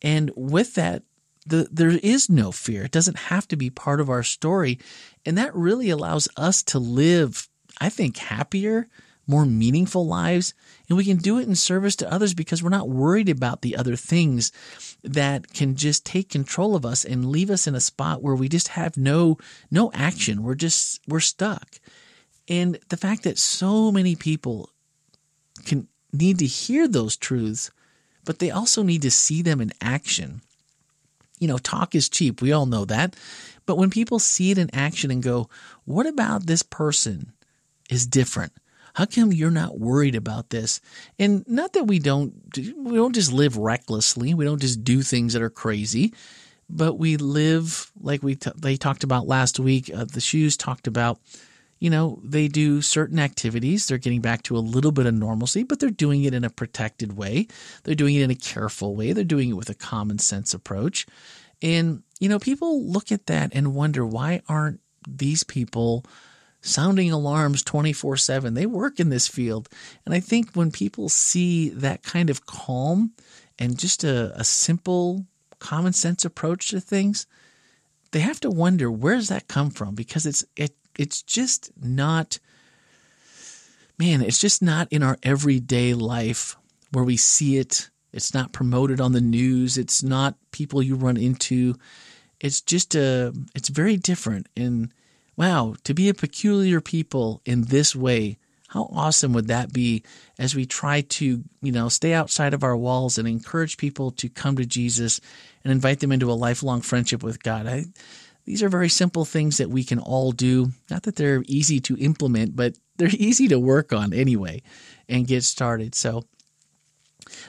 And 0.00 0.30
with 0.36 0.74
that, 0.74 1.02
the, 1.46 1.68
there 1.70 1.90
is 1.90 2.30
no 2.30 2.52
fear. 2.52 2.84
It 2.84 2.92
doesn't 2.92 3.18
have 3.18 3.48
to 3.48 3.56
be 3.56 3.70
part 3.70 4.00
of 4.00 4.08
our 4.08 4.22
story. 4.22 4.78
And 5.26 5.36
that 5.38 5.54
really 5.54 5.90
allows 5.90 6.28
us 6.36 6.62
to 6.64 6.78
live, 6.78 7.48
I 7.80 7.88
think, 7.88 8.16
happier, 8.16 8.88
more 9.26 9.44
meaningful 9.44 10.06
lives. 10.06 10.54
And 10.88 10.96
we 10.96 11.04
can 11.04 11.16
do 11.16 11.38
it 11.38 11.46
in 11.48 11.54
service 11.54 11.96
to 11.96 12.12
others 12.12 12.34
because 12.34 12.62
we're 12.62 12.70
not 12.70 12.88
worried 12.88 13.28
about 13.28 13.62
the 13.62 13.76
other 13.76 13.96
things 13.96 14.52
that 15.02 15.52
can 15.52 15.76
just 15.76 16.04
take 16.04 16.28
control 16.28 16.74
of 16.74 16.84
us 16.84 17.04
and 17.04 17.30
leave 17.30 17.50
us 17.50 17.66
in 17.66 17.74
a 17.74 17.80
spot 17.80 18.22
where 18.22 18.34
we 18.34 18.48
just 18.48 18.68
have 18.68 18.96
no 18.96 19.38
no 19.70 19.90
action. 19.92 20.42
We're 20.42 20.54
just 20.54 21.00
we're 21.06 21.20
stuck. 21.20 21.80
And 22.48 22.78
the 22.88 22.96
fact 22.96 23.22
that 23.22 23.38
so 23.38 23.92
many 23.92 24.16
people 24.16 24.70
can 25.64 25.88
need 26.12 26.38
to 26.40 26.46
hear 26.46 26.88
those 26.88 27.16
truths, 27.16 27.70
but 28.24 28.38
they 28.38 28.50
also 28.50 28.82
need 28.82 29.02
to 29.02 29.10
see 29.10 29.42
them 29.42 29.60
in 29.60 29.72
action 29.80 30.42
you 31.42 31.48
know, 31.48 31.58
talk 31.58 31.96
is 31.96 32.08
cheap. 32.08 32.40
We 32.40 32.52
all 32.52 32.66
know 32.66 32.84
that. 32.84 33.16
But 33.66 33.76
when 33.76 33.90
people 33.90 34.20
see 34.20 34.52
it 34.52 34.58
in 34.58 34.72
action 34.72 35.10
and 35.10 35.20
go, 35.20 35.50
what 35.84 36.06
about 36.06 36.46
this 36.46 36.62
person 36.62 37.32
is 37.90 38.06
different? 38.06 38.52
How 38.94 39.06
come 39.06 39.32
you're 39.32 39.50
not 39.50 39.78
worried 39.78 40.14
about 40.14 40.50
this? 40.50 40.80
And 41.18 41.44
not 41.48 41.72
that 41.72 41.84
we 41.84 41.98
don't 41.98 42.34
we 42.56 42.96
don't 42.96 43.14
just 43.14 43.32
live 43.32 43.56
recklessly. 43.56 44.34
We 44.34 44.44
don't 44.44 44.60
just 44.60 44.84
do 44.84 45.02
things 45.02 45.32
that 45.32 45.42
are 45.42 45.50
crazy, 45.50 46.12
but 46.68 46.94
we 46.94 47.16
live 47.16 47.90
like 48.00 48.22
we 48.22 48.36
t- 48.36 48.50
they 48.56 48.76
talked 48.76 49.04
about 49.04 49.26
last 49.26 49.58
week. 49.58 49.90
Uh, 49.94 50.04
the 50.04 50.20
Shus 50.20 50.58
talked 50.58 50.86
about 50.86 51.18
you 51.82 51.90
know, 51.90 52.20
they 52.22 52.46
do 52.46 52.80
certain 52.80 53.18
activities. 53.18 53.88
They're 53.88 53.98
getting 53.98 54.20
back 54.20 54.44
to 54.44 54.56
a 54.56 54.60
little 54.60 54.92
bit 54.92 55.06
of 55.06 55.14
normalcy, 55.14 55.64
but 55.64 55.80
they're 55.80 55.90
doing 55.90 56.22
it 56.22 56.32
in 56.32 56.44
a 56.44 56.48
protected 56.48 57.16
way. 57.16 57.48
They're 57.82 57.96
doing 57.96 58.14
it 58.14 58.22
in 58.22 58.30
a 58.30 58.36
careful 58.36 58.94
way. 58.94 59.12
They're 59.12 59.24
doing 59.24 59.48
it 59.48 59.54
with 59.54 59.68
a 59.68 59.74
common 59.74 60.20
sense 60.20 60.54
approach. 60.54 61.06
And, 61.60 62.04
you 62.20 62.28
know, 62.28 62.38
people 62.38 62.86
look 62.88 63.10
at 63.10 63.26
that 63.26 63.50
and 63.52 63.74
wonder 63.74 64.06
why 64.06 64.42
aren't 64.48 64.78
these 65.08 65.42
people 65.42 66.04
sounding 66.62 67.12
alarms 67.12 67.62
24 67.62 68.16
7? 68.16 68.54
They 68.54 68.66
work 68.66 68.98
in 68.98 69.10
this 69.10 69.28
field. 69.28 69.68
And 70.06 70.14
I 70.14 70.20
think 70.20 70.54
when 70.54 70.70
people 70.70 71.08
see 71.08 71.68
that 71.70 72.02
kind 72.02 72.30
of 72.30 72.46
calm 72.46 73.12
and 73.58 73.78
just 73.78 74.04
a, 74.04 74.32
a 74.38 74.44
simple, 74.44 75.26
common 75.58 75.92
sense 75.92 76.24
approach 76.24 76.70
to 76.70 76.80
things, 76.80 77.26
they 78.12 78.20
have 78.20 78.40
to 78.40 78.50
wonder 78.50 78.90
where's 78.90 79.28
that 79.28 79.48
come 79.48 79.70
from 79.70 79.94
because 79.94 80.24
it's 80.26 80.44
it 80.56 80.74
it's 80.98 81.22
just 81.22 81.70
not 81.80 82.38
man, 83.98 84.22
it's 84.22 84.38
just 84.38 84.62
not 84.62 84.88
in 84.90 85.02
our 85.02 85.18
everyday 85.22 85.94
life 85.94 86.56
where 86.90 87.04
we 87.04 87.16
see 87.16 87.56
it. 87.56 87.88
It's 88.12 88.34
not 88.34 88.52
promoted 88.52 89.00
on 89.00 89.12
the 89.12 89.20
news. 89.20 89.78
It's 89.78 90.02
not 90.02 90.36
people 90.50 90.82
you 90.82 90.96
run 90.96 91.16
into. 91.16 91.76
It's 92.40 92.60
just 92.60 92.94
a 92.94 93.32
it's 93.54 93.68
very 93.68 93.96
different 93.96 94.48
and 94.56 94.92
wow, 95.36 95.74
to 95.84 95.94
be 95.94 96.08
a 96.08 96.14
peculiar 96.14 96.80
people 96.80 97.40
in 97.44 97.62
this 97.62 97.96
way. 97.96 98.38
How 98.68 98.88
awesome 98.90 99.34
would 99.34 99.48
that 99.48 99.72
be 99.72 100.02
as 100.38 100.54
we 100.54 100.64
try 100.64 101.02
to, 101.02 101.44
you 101.60 101.72
know, 101.72 101.90
stay 101.90 102.14
outside 102.14 102.54
of 102.54 102.64
our 102.64 102.76
walls 102.76 103.18
and 103.18 103.28
encourage 103.28 103.76
people 103.76 104.10
to 104.12 104.30
come 104.30 104.56
to 104.56 104.64
Jesus 104.64 105.20
and 105.62 105.70
invite 105.70 106.00
them 106.00 106.12
into 106.12 106.30
a 106.30 106.34
lifelong 106.34 106.80
friendship 106.80 107.22
with 107.22 107.42
God? 107.42 107.66
I 107.66 107.84
these 108.44 108.62
are 108.62 108.68
very 108.68 108.88
simple 108.88 109.24
things 109.24 109.58
that 109.58 109.70
we 109.70 109.84
can 109.84 109.98
all 109.98 110.32
do. 110.32 110.72
Not 110.90 111.04
that 111.04 111.16
they're 111.16 111.44
easy 111.46 111.80
to 111.80 111.96
implement, 111.96 112.56
but 112.56 112.76
they're 112.96 113.08
easy 113.12 113.48
to 113.48 113.58
work 113.58 113.92
on 113.92 114.12
anyway 114.12 114.62
and 115.08 115.26
get 115.26 115.44
started. 115.44 115.94
So, 115.94 116.24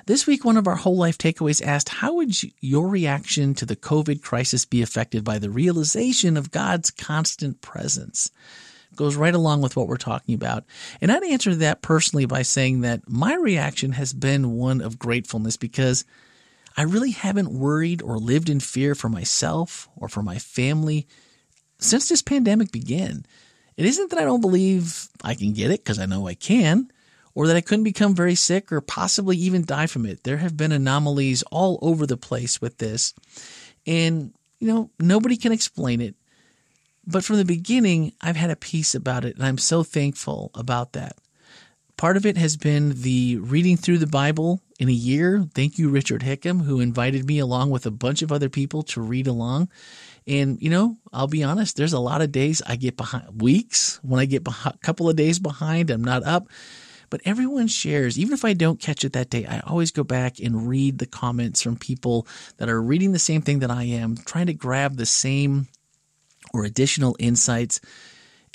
this 0.06 0.28
week, 0.28 0.44
one 0.44 0.58
of 0.58 0.68
our 0.68 0.76
whole 0.76 0.98
life 0.98 1.18
takeaways 1.18 1.66
asked 1.66 1.90
How 1.90 2.14
would 2.16 2.36
your 2.62 2.88
reaction 2.88 3.54
to 3.56 3.66
the 3.66 3.76
COVID 3.76 4.22
crisis 4.22 4.66
be 4.66 4.82
affected 4.82 5.24
by 5.24 5.40
the 5.40 5.50
realization 5.50 6.38
of 6.38 6.52
God's 6.52 6.92
constant 6.92 7.62
presence? 7.62 8.32
Goes 8.96 9.16
right 9.16 9.34
along 9.34 9.62
with 9.62 9.76
what 9.76 9.88
we're 9.88 9.98
talking 9.98 10.36
about. 10.36 10.66
And 11.02 11.12
I'd 11.12 11.24
answer 11.24 11.56
that 11.56 11.82
personally 11.82 12.26
by 12.26 12.44
saying 12.44 12.82
that 12.82 13.10
my 13.10 13.34
reaction 13.34 13.94
has 13.94 14.14
been 14.14 14.52
one 14.52 14.82
of 14.82 15.00
gratefulness 15.00 15.58
because 15.58 16.06
I 16.78 16.84
really 16.84 17.12
haven't 17.12 17.52
worried 17.52 18.02
or 18.02 18.18
lived 18.18 18.50
in 18.50 18.60
fear 18.60 18.96
for 18.96 19.10
myself 19.10 19.90
or 19.96 20.08
for 20.10 20.22
my 20.22 20.38
family 20.38 21.08
since 21.80 22.10
this 22.10 22.22
pandemic 22.22 22.72
began. 22.72 23.26
It 23.78 23.86
isn't 23.86 24.12
that 24.12 24.20
I 24.20 24.26
don't 24.26 24.42
believe 24.42 25.08
I 25.24 25.34
can 25.36 25.54
get 25.54 25.72
it 25.72 25.84
because 25.84 26.00
I 26.00 26.06
know 26.06 26.28
I 26.28 26.36
can, 26.36 26.92
or 27.36 27.48
that 27.48 27.56
I 27.56 27.62
couldn't 27.62 27.84
become 27.84 28.16
very 28.16 28.36
sick 28.36 28.72
or 28.72 28.82
possibly 28.82 29.38
even 29.38 29.66
die 29.66 29.88
from 29.88 30.06
it. 30.06 30.24
There 30.24 30.38
have 30.38 30.56
been 30.56 30.72
anomalies 30.72 31.44
all 31.52 31.80
over 31.82 32.06
the 32.06 32.18
place 32.18 32.62
with 32.62 32.78
this. 32.78 33.14
And, 33.88 34.34
you 34.60 34.68
know, 34.68 34.90
nobody 35.00 35.36
can 35.38 35.52
explain 35.52 36.00
it. 36.02 36.16
But 37.06 37.26
from 37.26 37.38
the 37.38 37.46
beginning, 37.46 38.14
I've 38.22 38.38
had 38.38 38.50
a 38.50 38.56
peace 38.56 38.96
about 38.96 39.26
it, 39.26 39.36
and 39.36 39.46
I'm 39.46 39.58
so 39.58 39.84
thankful 39.84 40.52
about 40.56 40.94
that. 40.94 41.18
Part 41.98 42.18
of 42.18 42.26
it 42.26 42.38
has 42.38 42.56
been 42.56 43.02
the 43.02 43.38
reading 43.38 43.78
through 43.78 43.98
the 43.98 44.08
Bible 44.08 44.62
in 44.80 44.88
a 44.88 44.94
year. 44.94 45.46
Thank 45.54 45.78
you, 45.78 45.90
Richard 45.90 46.22
Hickam, 46.22 46.64
who 46.64 46.80
invited 46.80 47.26
me 47.26 47.40
along 47.40 47.72
with 47.72 47.86
a 47.86 47.92
bunch 47.92 48.22
of 48.22 48.32
other 48.32 48.50
people 48.50 48.84
to 48.84 49.02
read 49.02 49.28
along. 49.28 49.70
And, 50.26 50.62
you 50.62 50.70
know, 50.70 50.96
I'll 51.12 51.28
be 51.28 51.44
honest, 51.44 51.76
there's 51.76 51.94
a 51.94 52.00
lot 52.00 52.22
of 52.22 52.32
days 52.32 52.62
I 52.66 52.78
get 52.78 52.96
behind, 52.96 53.42
weeks 53.42 54.00
when 54.02 54.20
I 54.20 54.26
get 54.26 54.48
a 54.48 54.74
couple 54.82 55.10
of 55.10 55.18
days 55.18 55.40
behind, 55.40 55.90
I'm 55.90 56.04
not 56.04 56.24
up. 56.24 56.48
But 57.14 57.22
everyone 57.26 57.68
shares, 57.68 58.18
even 58.18 58.34
if 58.34 58.44
I 58.44 58.54
don't 58.54 58.80
catch 58.80 59.06
it 59.06 59.14
that 59.14 59.30
day, 59.30 59.46
I 59.46 59.60
always 59.60 59.92
go 59.92 60.04
back 60.04 60.40
and 60.40 60.68
read 60.68 60.98
the 60.98 61.06
comments 61.06 61.62
from 61.62 61.76
people 61.76 62.26
that 62.58 62.70
are 62.70 62.82
reading 62.82 63.12
the 63.12 63.20
same 63.20 63.44
thing 63.44 63.60
that 63.60 63.70
I 63.70 63.84
am, 63.84 64.18
trying 64.18 64.48
to 64.48 64.54
grab 64.56 64.98
the 64.98 65.06
same 65.06 65.68
or 66.56 66.64
additional 66.64 67.16
insights. 67.20 67.82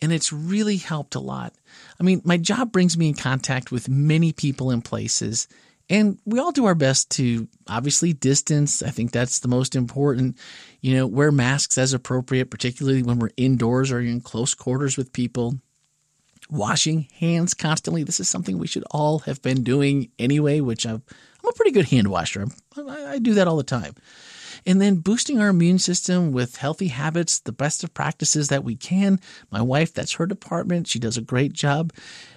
And 0.02 0.12
it's 0.12 0.32
really 0.32 0.76
helped 0.76 1.14
a 1.14 1.20
lot. 1.20 1.54
I 2.00 2.02
mean, 2.02 2.20
my 2.24 2.36
job 2.36 2.72
brings 2.72 2.98
me 2.98 3.10
in 3.10 3.14
contact 3.14 3.70
with 3.70 3.88
many 3.88 4.32
people 4.32 4.72
and 4.72 4.84
places. 4.84 5.46
And 5.88 6.18
we 6.24 6.40
all 6.40 6.50
do 6.50 6.64
our 6.64 6.74
best 6.74 7.12
to 7.12 7.46
obviously 7.68 8.12
distance. 8.12 8.82
I 8.82 8.90
think 8.90 9.12
that's 9.12 9.38
the 9.38 9.46
most 9.46 9.76
important. 9.76 10.36
You 10.80 10.96
know, 10.96 11.06
wear 11.06 11.30
masks 11.30 11.78
as 11.78 11.92
appropriate, 11.92 12.50
particularly 12.50 13.04
when 13.04 13.20
we're 13.20 13.30
indoors 13.36 13.92
or 13.92 14.00
in 14.00 14.20
close 14.20 14.52
quarters 14.54 14.96
with 14.96 15.12
people. 15.12 15.60
Washing 16.50 17.08
hands 17.18 17.54
constantly. 17.54 18.02
This 18.02 18.20
is 18.20 18.28
something 18.28 18.58
we 18.58 18.66
should 18.66 18.84
all 18.90 19.20
have 19.20 19.42
been 19.42 19.62
doing 19.62 20.10
anyway, 20.18 20.60
which 20.60 20.86
I'm, 20.86 21.02
I'm 21.42 21.50
a 21.50 21.52
pretty 21.52 21.72
good 21.72 21.88
hand 21.88 22.08
washer. 22.08 22.46
I, 22.76 23.12
I 23.12 23.18
do 23.18 23.34
that 23.34 23.48
all 23.48 23.56
the 23.56 23.62
time. 23.62 23.94
And 24.66 24.80
then 24.80 24.96
boosting 24.96 25.40
our 25.40 25.48
immune 25.48 25.78
system 25.78 26.32
with 26.32 26.56
healthy 26.56 26.88
habits, 26.88 27.38
the 27.40 27.52
best 27.52 27.84
of 27.84 27.94
practices 27.94 28.48
that 28.48 28.64
we 28.64 28.76
can. 28.76 29.20
My 29.50 29.62
wife, 29.62 29.94
that's 29.94 30.14
her 30.14 30.26
department. 30.26 30.88
She 30.88 30.98
does 30.98 31.16
a 31.16 31.22
great 31.22 31.52
job. 31.52 31.92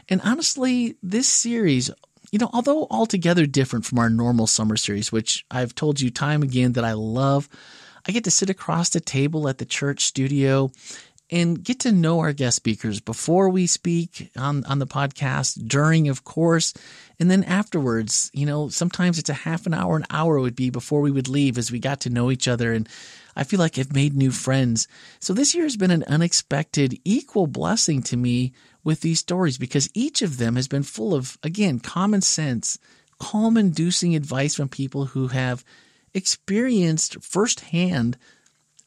And 0.07 0.21
honestly, 0.23 0.97
this 1.01 1.27
series 1.27 1.89
you 2.31 2.39
know, 2.39 2.49
although 2.53 2.87
altogether 2.89 3.45
different 3.45 3.85
from 3.85 3.99
our 3.99 4.09
normal 4.09 4.47
summer 4.47 4.77
series, 4.77 5.11
which 5.11 5.45
I've 5.51 5.75
told 5.75 5.99
you 5.99 6.09
time 6.09 6.43
again 6.43 6.73
that 6.73 6.85
I 6.85 6.93
love, 6.93 7.49
I 8.07 8.11
get 8.11 8.23
to 8.23 8.31
sit 8.31 8.49
across 8.49 8.89
the 8.89 8.99
table 8.99 9.47
at 9.47 9.57
the 9.57 9.65
church 9.65 10.05
studio 10.05 10.71
and 11.31 11.63
get 11.63 11.79
to 11.79 11.91
know 11.93 12.19
our 12.19 12.33
guest 12.33 12.57
speakers 12.57 12.99
before 12.99 13.47
we 13.47 13.65
speak 13.65 14.29
on, 14.35 14.65
on 14.65 14.79
the 14.79 14.87
podcast, 14.87 15.65
during, 15.65 16.09
of 16.09 16.25
course, 16.25 16.73
and 17.19 17.31
then 17.31 17.45
afterwards. 17.45 18.29
You 18.33 18.45
know, 18.45 18.67
sometimes 18.67 19.17
it's 19.17 19.29
a 19.29 19.33
half 19.33 19.65
an 19.65 19.73
hour, 19.73 19.95
an 19.95 20.05
hour 20.09 20.39
would 20.39 20.55
be 20.55 20.69
before 20.69 20.99
we 20.99 21.11
would 21.11 21.29
leave 21.29 21.57
as 21.57 21.71
we 21.71 21.79
got 21.79 22.01
to 22.01 22.09
know 22.09 22.31
each 22.31 22.49
other. 22.49 22.73
And 22.73 22.87
I 23.35 23.45
feel 23.45 23.59
like 23.59 23.79
I've 23.79 23.93
made 23.93 24.13
new 24.13 24.31
friends. 24.31 24.89
So 25.19 25.33
this 25.33 25.55
year 25.55 25.63
has 25.63 25.77
been 25.77 25.91
an 25.91 26.03
unexpected, 26.07 26.99
equal 27.05 27.47
blessing 27.47 28.03
to 28.03 28.17
me 28.17 28.51
with 28.83 28.99
these 28.99 29.19
stories 29.19 29.57
because 29.57 29.89
each 29.93 30.21
of 30.21 30.37
them 30.37 30.57
has 30.57 30.67
been 30.67 30.83
full 30.83 31.13
of, 31.13 31.37
again, 31.43 31.79
common 31.79 32.21
sense, 32.21 32.77
calm 33.19 33.55
inducing 33.55 34.15
advice 34.15 34.55
from 34.55 34.67
people 34.67 35.05
who 35.05 35.27
have 35.27 35.63
experienced 36.13 37.23
firsthand 37.23 38.17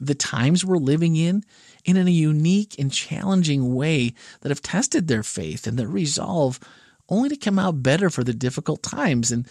the 0.01 0.15
times 0.15 0.65
we're 0.65 0.77
living 0.77 1.17
in 1.17 1.45
and 1.87 1.99
in 1.99 2.09
a 2.09 2.13
unique 2.13 2.77
and 2.79 2.93
challenging 2.93 3.75
way 3.75 4.15
that 4.41 4.51
have 4.51 4.63
tested 4.63 5.07
their 5.07 5.23
faith 5.23 5.67
and 5.67 5.79
their 5.79 5.89
resolve 5.89 6.59
only 7.09 7.29
to 7.29 7.37
come 7.37 7.59
out 7.59 7.83
better 7.83 8.09
for 8.11 8.25
the 8.25 8.33
difficult 8.33 8.83
times. 8.83 9.31
And 9.31 9.47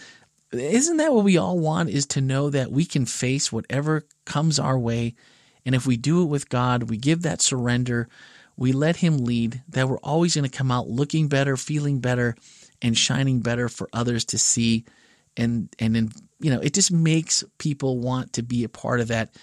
isn't 0.52 0.96
that 0.96 1.12
what 1.12 1.24
we 1.24 1.36
all 1.36 1.58
want 1.58 1.90
is 1.90 2.06
to 2.06 2.20
know 2.20 2.50
that 2.50 2.72
we 2.72 2.84
can 2.84 3.06
face 3.06 3.52
whatever 3.52 4.04
comes 4.24 4.58
our 4.58 4.78
way. 4.78 5.14
And 5.64 5.74
if 5.74 5.86
we 5.86 5.96
do 5.96 6.22
it 6.22 6.26
with 6.26 6.48
God, 6.48 6.90
we 6.90 6.96
give 6.96 7.22
that 7.22 7.40
surrender, 7.40 8.08
we 8.56 8.72
let 8.72 8.96
Him 8.96 9.18
lead, 9.18 9.62
that 9.68 9.88
we're 9.88 9.98
always 9.98 10.34
going 10.34 10.48
to 10.48 10.56
come 10.56 10.70
out 10.70 10.88
looking 10.88 11.28
better, 11.28 11.56
feeling 11.56 12.00
better, 12.00 12.36
and 12.82 12.96
shining 12.96 13.40
better 13.40 13.68
for 13.68 13.88
others 13.92 14.24
to 14.26 14.38
see. 14.38 14.84
And, 15.36 15.74
and 15.78 15.96
then, 15.96 16.10
you 16.38 16.50
know, 16.50 16.60
it 16.60 16.74
just 16.74 16.92
makes 16.92 17.42
people 17.58 17.98
want 17.98 18.34
to 18.34 18.42
be 18.42 18.62
a 18.64 18.68
part 18.68 19.00
of 19.00 19.08
that 19.08 19.34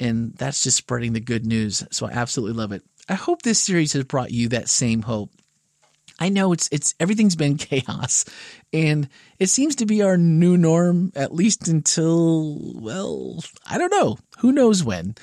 and 0.00 0.34
that's 0.36 0.62
just 0.62 0.78
spreading 0.78 1.12
the 1.12 1.20
good 1.20 1.46
news. 1.46 1.86
So 1.90 2.06
I 2.06 2.12
absolutely 2.12 2.56
love 2.56 2.72
it. 2.72 2.82
I 3.08 3.14
hope 3.14 3.42
this 3.42 3.62
series 3.62 3.92
has 3.92 4.04
brought 4.04 4.30
you 4.30 4.48
that 4.48 4.68
same 4.68 5.02
hope. 5.02 5.30
I 6.18 6.28
know 6.28 6.52
it's 6.52 6.68
it's 6.70 6.94
everything's 7.00 7.36
been 7.36 7.56
chaos 7.58 8.24
and 8.72 9.08
it 9.38 9.48
seems 9.48 9.76
to 9.76 9.86
be 9.86 10.02
our 10.02 10.16
new 10.16 10.56
norm 10.56 11.12
at 11.14 11.34
least 11.34 11.68
until 11.68 12.74
well, 12.74 13.42
I 13.68 13.78
don't 13.78 13.92
know. 13.92 14.18
Who 14.38 14.52
knows 14.52 14.84
when. 14.84 15.14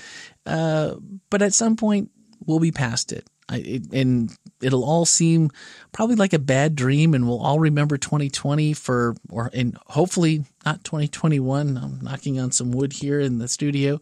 Uh, 0.45 0.95
but 1.29 1.41
at 1.41 1.53
some 1.53 1.75
point 1.75 2.11
we'll 2.45 2.59
be 2.59 2.71
past 2.71 3.11
it. 3.11 3.27
I, 3.49 3.57
it. 3.57 3.93
And 3.93 4.35
it'll 4.61 4.83
all 4.83 5.05
seem 5.05 5.51
probably 5.93 6.15
like 6.15 6.33
a 6.33 6.39
bad 6.39 6.75
dream 6.75 7.13
and 7.13 7.27
we'll 7.27 7.41
all 7.41 7.59
remember 7.59 7.97
2020 7.97 8.73
for 8.73 9.15
or 9.29 9.51
and 9.53 9.77
hopefully 9.87 10.45
not 10.65 10.83
2021. 10.83 11.77
I'm 11.77 11.99
knocking 12.01 12.39
on 12.39 12.51
some 12.51 12.71
wood 12.71 12.93
here 12.93 13.19
in 13.19 13.37
the 13.37 13.47
studio 13.47 13.99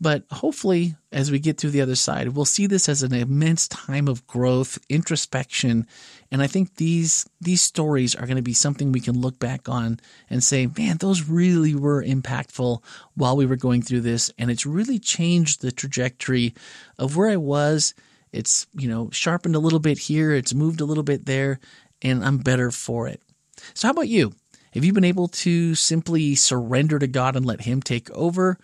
but 0.00 0.24
hopefully, 0.30 0.96
as 1.12 1.30
we 1.30 1.38
get 1.38 1.58
through 1.58 1.70
the 1.70 1.82
other 1.82 1.94
side, 1.94 2.28
we'll 2.28 2.46
see 2.46 2.66
this 2.66 2.88
as 2.88 3.02
an 3.02 3.12
immense 3.12 3.68
time 3.68 4.08
of 4.08 4.26
growth, 4.26 4.78
introspection, 4.88 5.86
and 6.30 6.42
I 6.42 6.46
think 6.46 6.76
these 6.76 7.28
these 7.40 7.60
stories 7.60 8.14
are 8.14 8.26
going 8.26 8.36
to 8.36 8.42
be 8.42 8.54
something 8.54 8.92
we 8.92 9.00
can 9.00 9.20
look 9.20 9.38
back 9.38 9.68
on 9.68 10.00
and 10.30 10.42
say, 10.42 10.66
"Man, 10.66 10.96
those 10.96 11.28
really 11.28 11.74
were 11.74 12.02
impactful 12.02 12.82
while 13.14 13.36
we 13.36 13.46
were 13.46 13.56
going 13.56 13.82
through 13.82 14.00
this, 14.02 14.32
and 14.38 14.50
it's 14.50 14.64
really 14.64 14.98
changed 14.98 15.60
the 15.60 15.72
trajectory 15.72 16.54
of 16.98 17.16
where 17.16 17.28
I 17.28 17.36
was. 17.36 17.92
It's 18.32 18.66
you 18.72 18.88
know 18.88 19.10
sharpened 19.12 19.56
a 19.56 19.60
little 19.60 19.80
bit 19.80 19.98
here, 19.98 20.32
it's 20.32 20.54
moved 20.54 20.80
a 20.80 20.86
little 20.86 21.04
bit 21.04 21.26
there, 21.26 21.60
and 22.00 22.24
I'm 22.24 22.38
better 22.38 22.70
for 22.70 23.06
it." 23.06 23.20
So, 23.74 23.88
how 23.88 23.92
about 23.92 24.08
you? 24.08 24.32
Have 24.72 24.84
you 24.84 24.92
been 24.92 25.04
able 25.04 25.26
to 25.26 25.74
simply 25.74 26.36
surrender 26.36 27.00
to 27.00 27.08
God 27.08 27.34
and 27.34 27.44
let 27.44 27.62
Him 27.62 27.82
take 27.82 28.08
over? 28.12 28.56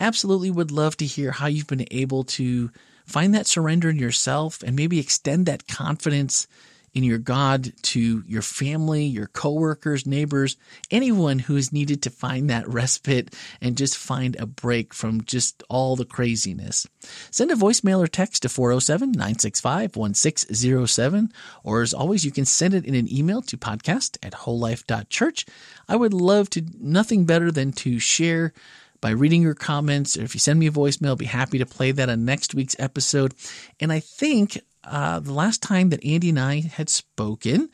Absolutely 0.00 0.50
would 0.50 0.70
love 0.70 0.96
to 0.98 1.06
hear 1.06 1.32
how 1.32 1.46
you've 1.46 1.66
been 1.66 1.86
able 1.90 2.24
to 2.24 2.70
find 3.06 3.34
that 3.34 3.46
surrender 3.46 3.90
in 3.90 3.98
yourself 3.98 4.62
and 4.62 4.76
maybe 4.76 4.98
extend 4.98 5.46
that 5.46 5.66
confidence 5.66 6.46
in 6.94 7.04
your 7.04 7.18
God 7.18 7.72
to 7.82 8.22
your 8.26 8.42
family, 8.42 9.04
your 9.04 9.28
coworkers, 9.28 10.06
neighbors, 10.06 10.56
anyone 10.90 11.38
who 11.38 11.56
has 11.56 11.72
needed 11.72 12.02
to 12.02 12.10
find 12.10 12.50
that 12.50 12.68
respite 12.68 13.34
and 13.60 13.78
just 13.78 13.96
find 13.96 14.36
a 14.36 14.46
break 14.46 14.92
from 14.92 15.24
just 15.24 15.62
all 15.68 15.96
the 15.96 16.04
craziness. 16.04 16.86
Send 17.30 17.50
a 17.50 17.54
voicemail 17.54 18.02
or 18.02 18.08
text 18.08 18.42
to 18.42 18.48
407 18.48 19.12
965 19.12 19.96
1607, 19.96 21.32
or 21.64 21.82
as 21.82 21.94
always, 21.94 22.24
you 22.24 22.30
can 22.30 22.44
send 22.44 22.74
it 22.74 22.84
in 22.84 22.94
an 22.94 23.10
email 23.12 23.40
to 23.42 23.56
podcast 23.56 24.18
at 24.22 24.32
wholelife.church. 24.32 25.46
I 25.88 25.96
would 25.96 26.14
love 26.14 26.50
to, 26.50 26.62
nothing 26.78 27.24
better 27.24 27.50
than 27.50 27.72
to 27.72 27.98
share 27.98 28.52
by 29.02 29.10
reading 29.10 29.42
your 29.42 29.54
comments. 29.54 30.16
Or 30.16 30.22
if 30.22 30.34
you 30.34 30.40
send 30.40 30.58
me 30.58 30.68
a 30.68 30.72
voicemail, 30.72 31.08
I'll 31.08 31.16
be 31.16 31.26
happy 31.26 31.58
to 31.58 31.66
play 31.66 31.92
that 31.92 32.08
on 32.08 32.24
next 32.24 32.54
week's 32.54 32.76
episode. 32.78 33.34
And 33.78 33.92
I 33.92 34.00
think 34.00 34.58
uh, 34.84 35.20
the 35.20 35.34
last 35.34 35.62
time 35.62 35.90
that 35.90 36.02
Andy 36.02 36.30
and 36.30 36.40
I 36.40 36.60
had 36.60 36.88
spoken, 36.88 37.68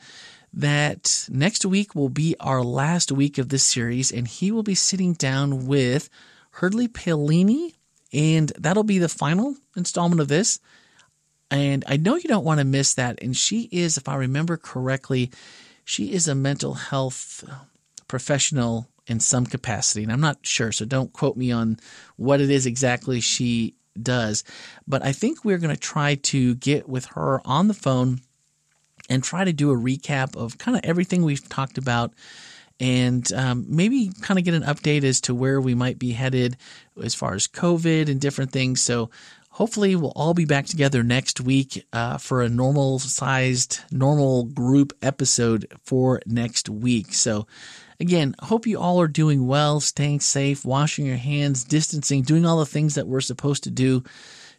that 0.51 1.27
next 1.29 1.63
week 1.65 1.95
will 1.95 2.09
be 2.09 2.35
our 2.39 2.63
last 2.63 3.11
week 3.11 3.37
of 3.37 3.49
this 3.49 3.63
series, 3.63 4.11
and 4.11 4.27
he 4.27 4.51
will 4.51 4.63
be 4.63 4.75
sitting 4.75 5.13
down 5.13 5.67
with 5.67 6.09
Hurdley 6.55 6.87
Paolini, 6.87 7.75
and 8.11 8.51
that'll 8.57 8.83
be 8.83 8.97
the 8.97 9.07
final 9.07 9.55
installment 9.77 10.19
of 10.19 10.27
this. 10.27 10.59
And 11.51 11.83
I 11.87 11.97
know 11.97 12.15
you 12.15 12.27
don't 12.27 12.45
want 12.45 12.59
to 12.59 12.65
miss 12.65 12.95
that. 12.95 13.21
And 13.21 13.37
she 13.37 13.69
is, 13.71 13.97
if 13.97 14.09
I 14.09 14.15
remember 14.15 14.57
correctly, 14.57 15.31
she 15.83 16.13
is 16.13 16.27
a 16.27 16.35
mental 16.35 16.73
health 16.75 17.43
professional 18.07 18.87
in 19.09 19.19
some 19.19 19.45
capacity. 19.45 20.03
And 20.03 20.11
I'm 20.11 20.21
not 20.21 20.39
sure, 20.43 20.71
so 20.71 20.85
don't 20.85 21.11
quote 21.11 21.35
me 21.35 21.51
on 21.51 21.77
what 22.15 22.39
it 22.39 22.49
is 22.49 22.65
exactly 22.65 23.19
she 23.19 23.75
does. 24.01 24.43
But 24.87 25.03
I 25.03 25.11
think 25.11 25.43
we're 25.43 25.57
going 25.57 25.75
to 25.75 25.81
try 25.81 26.15
to 26.15 26.55
get 26.55 26.87
with 26.87 27.05
her 27.07 27.41
on 27.45 27.67
the 27.67 27.73
phone 27.73 28.21
and 29.09 29.23
try 29.23 29.43
to 29.43 29.51
do 29.51 29.71
a 29.71 29.75
recap 29.75 30.35
of 30.35 30.57
kind 30.57 30.77
of 30.77 30.85
everything 30.85 31.23
we've 31.23 31.49
talked 31.49 31.77
about 31.77 32.13
and 32.79 33.33
um, 33.33 33.65
maybe 33.67 34.11
kind 34.21 34.37
of 34.37 34.45
get 34.45 34.53
an 34.53 34.63
update 34.63 35.03
as 35.03 35.19
to 35.21 35.35
where 35.35 35.59
we 35.59 35.75
might 35.75 35.99
be 35.99 36.11
headed 36.11 36.55
as 37.03 37.13
far 37.15 37.33
as 37.33 37.47
COVID 37.47 38.09
and 38.09 38.21
different 38.21 38.51
things. 38.51 38.79
So 38.79 39.09
hopefully 39.49 39.95
we'll 39.95 40.13
all 40.15 40.33
be 40.33 40.45
back 40.45 40.65
together 40.65 41.03
next 41.03 41.41
week 41.41 41.85
uh, 41.91 42.17
for 42.17 42.41
a 42.41 42.47
normal 42.47 42.99
sized, 42.99 43.81
normal 43.91 44.45
group 44.45 44.93
episode 45.01 45.67
for 45.83 46.21
next 46.25 46.69
week. 46.69 47.13
So 47.13 47.47
Again, 47.99 48.35
hope 48.39 48.65
you 48.65 48.79
all 48.79 49.01
are 49.01 49.07
doing 49.07 49.45
well, 49.45 49.79
staying 49.79 50.21
safe, 50.21 50.63
washing 50.63 51.05
your 51.05 51.17
hands, 51.17 51.63
distancing, 51.65 52.21
doing 52.21 52.45
all 52.45 52.59
the 52.59 52.65
things 52.65 52.95
that 52.95 53.07
we're 53.07 53.19
supposed 53.21 53.63
to 53.63 53.69
do 53.69 54.03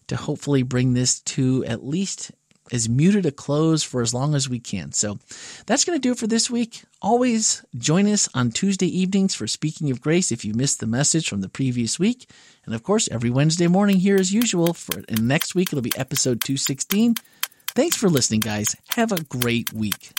to 0.09 0.17
hopefully 0.17 0.63
bring 0.63 0.93
this 0.93 1.21
to 1.21 1.65
at 1.65 1.85
least 1.85 2.33
as 2.73 2.89
muted 2.89 3.27
a 3.27 3.33
close 3.33 3.83
for 3.83 4.01
as 4.03 4.15
long 4.15 4.35
as 4.35 4.49
we 4.49 4.59
can. 4.59 4.93
So 4.93 5.19
that's 5.67 5.85
going 5.85 5.97
to 5.97 6.01
do 6.01 6.13
it 6.13 6.19
for 6.19 6.27
this 6.27 6.51
week. 6.51 6.83
Always 7.03 7.65
join 7.77 8.07
us 8.07 8.29
on 8.35 8.51
Tuesday 8.51 8.87
evenings 8.87 9.35
for 9.35 9.47
Speaking 9.47 9.91
of 9.91 10.01
Grace 10.01 10.31
if 10.31 10.45
you 10.45 10.55
missed 10.55 10.81
the 10.81 10.87
message 10.87 11.29
from 11.29 11.41
the 11.41 11.49
previous 11.49 11.99
week. 11.99 12.29
And 12.67 12.75
of 12.75 12.83
course, 12.83 13.09
every 13.11 13.31
Wednesday 13.31 13.67
morning 13.67 13.97
here 13.97 14.17
as 14.17 14.33
usual. 14.33 14.75
For 14.75 15.03
and 15.09 15.27
next 15.27 15.55
week 15.55 15.69
it'll 15.69 15.83
be 15.83 15.97
episode 15.97 16.43
216. 16.43 17.15
Thanks 17.75 17.97
for 17.97 18.09
listening, 18.09 18.41
guys. 18.41 18.77
Have 18.91 19.13
a 19.13 19.25
great 19.25 19.73
week. 19.73 20.13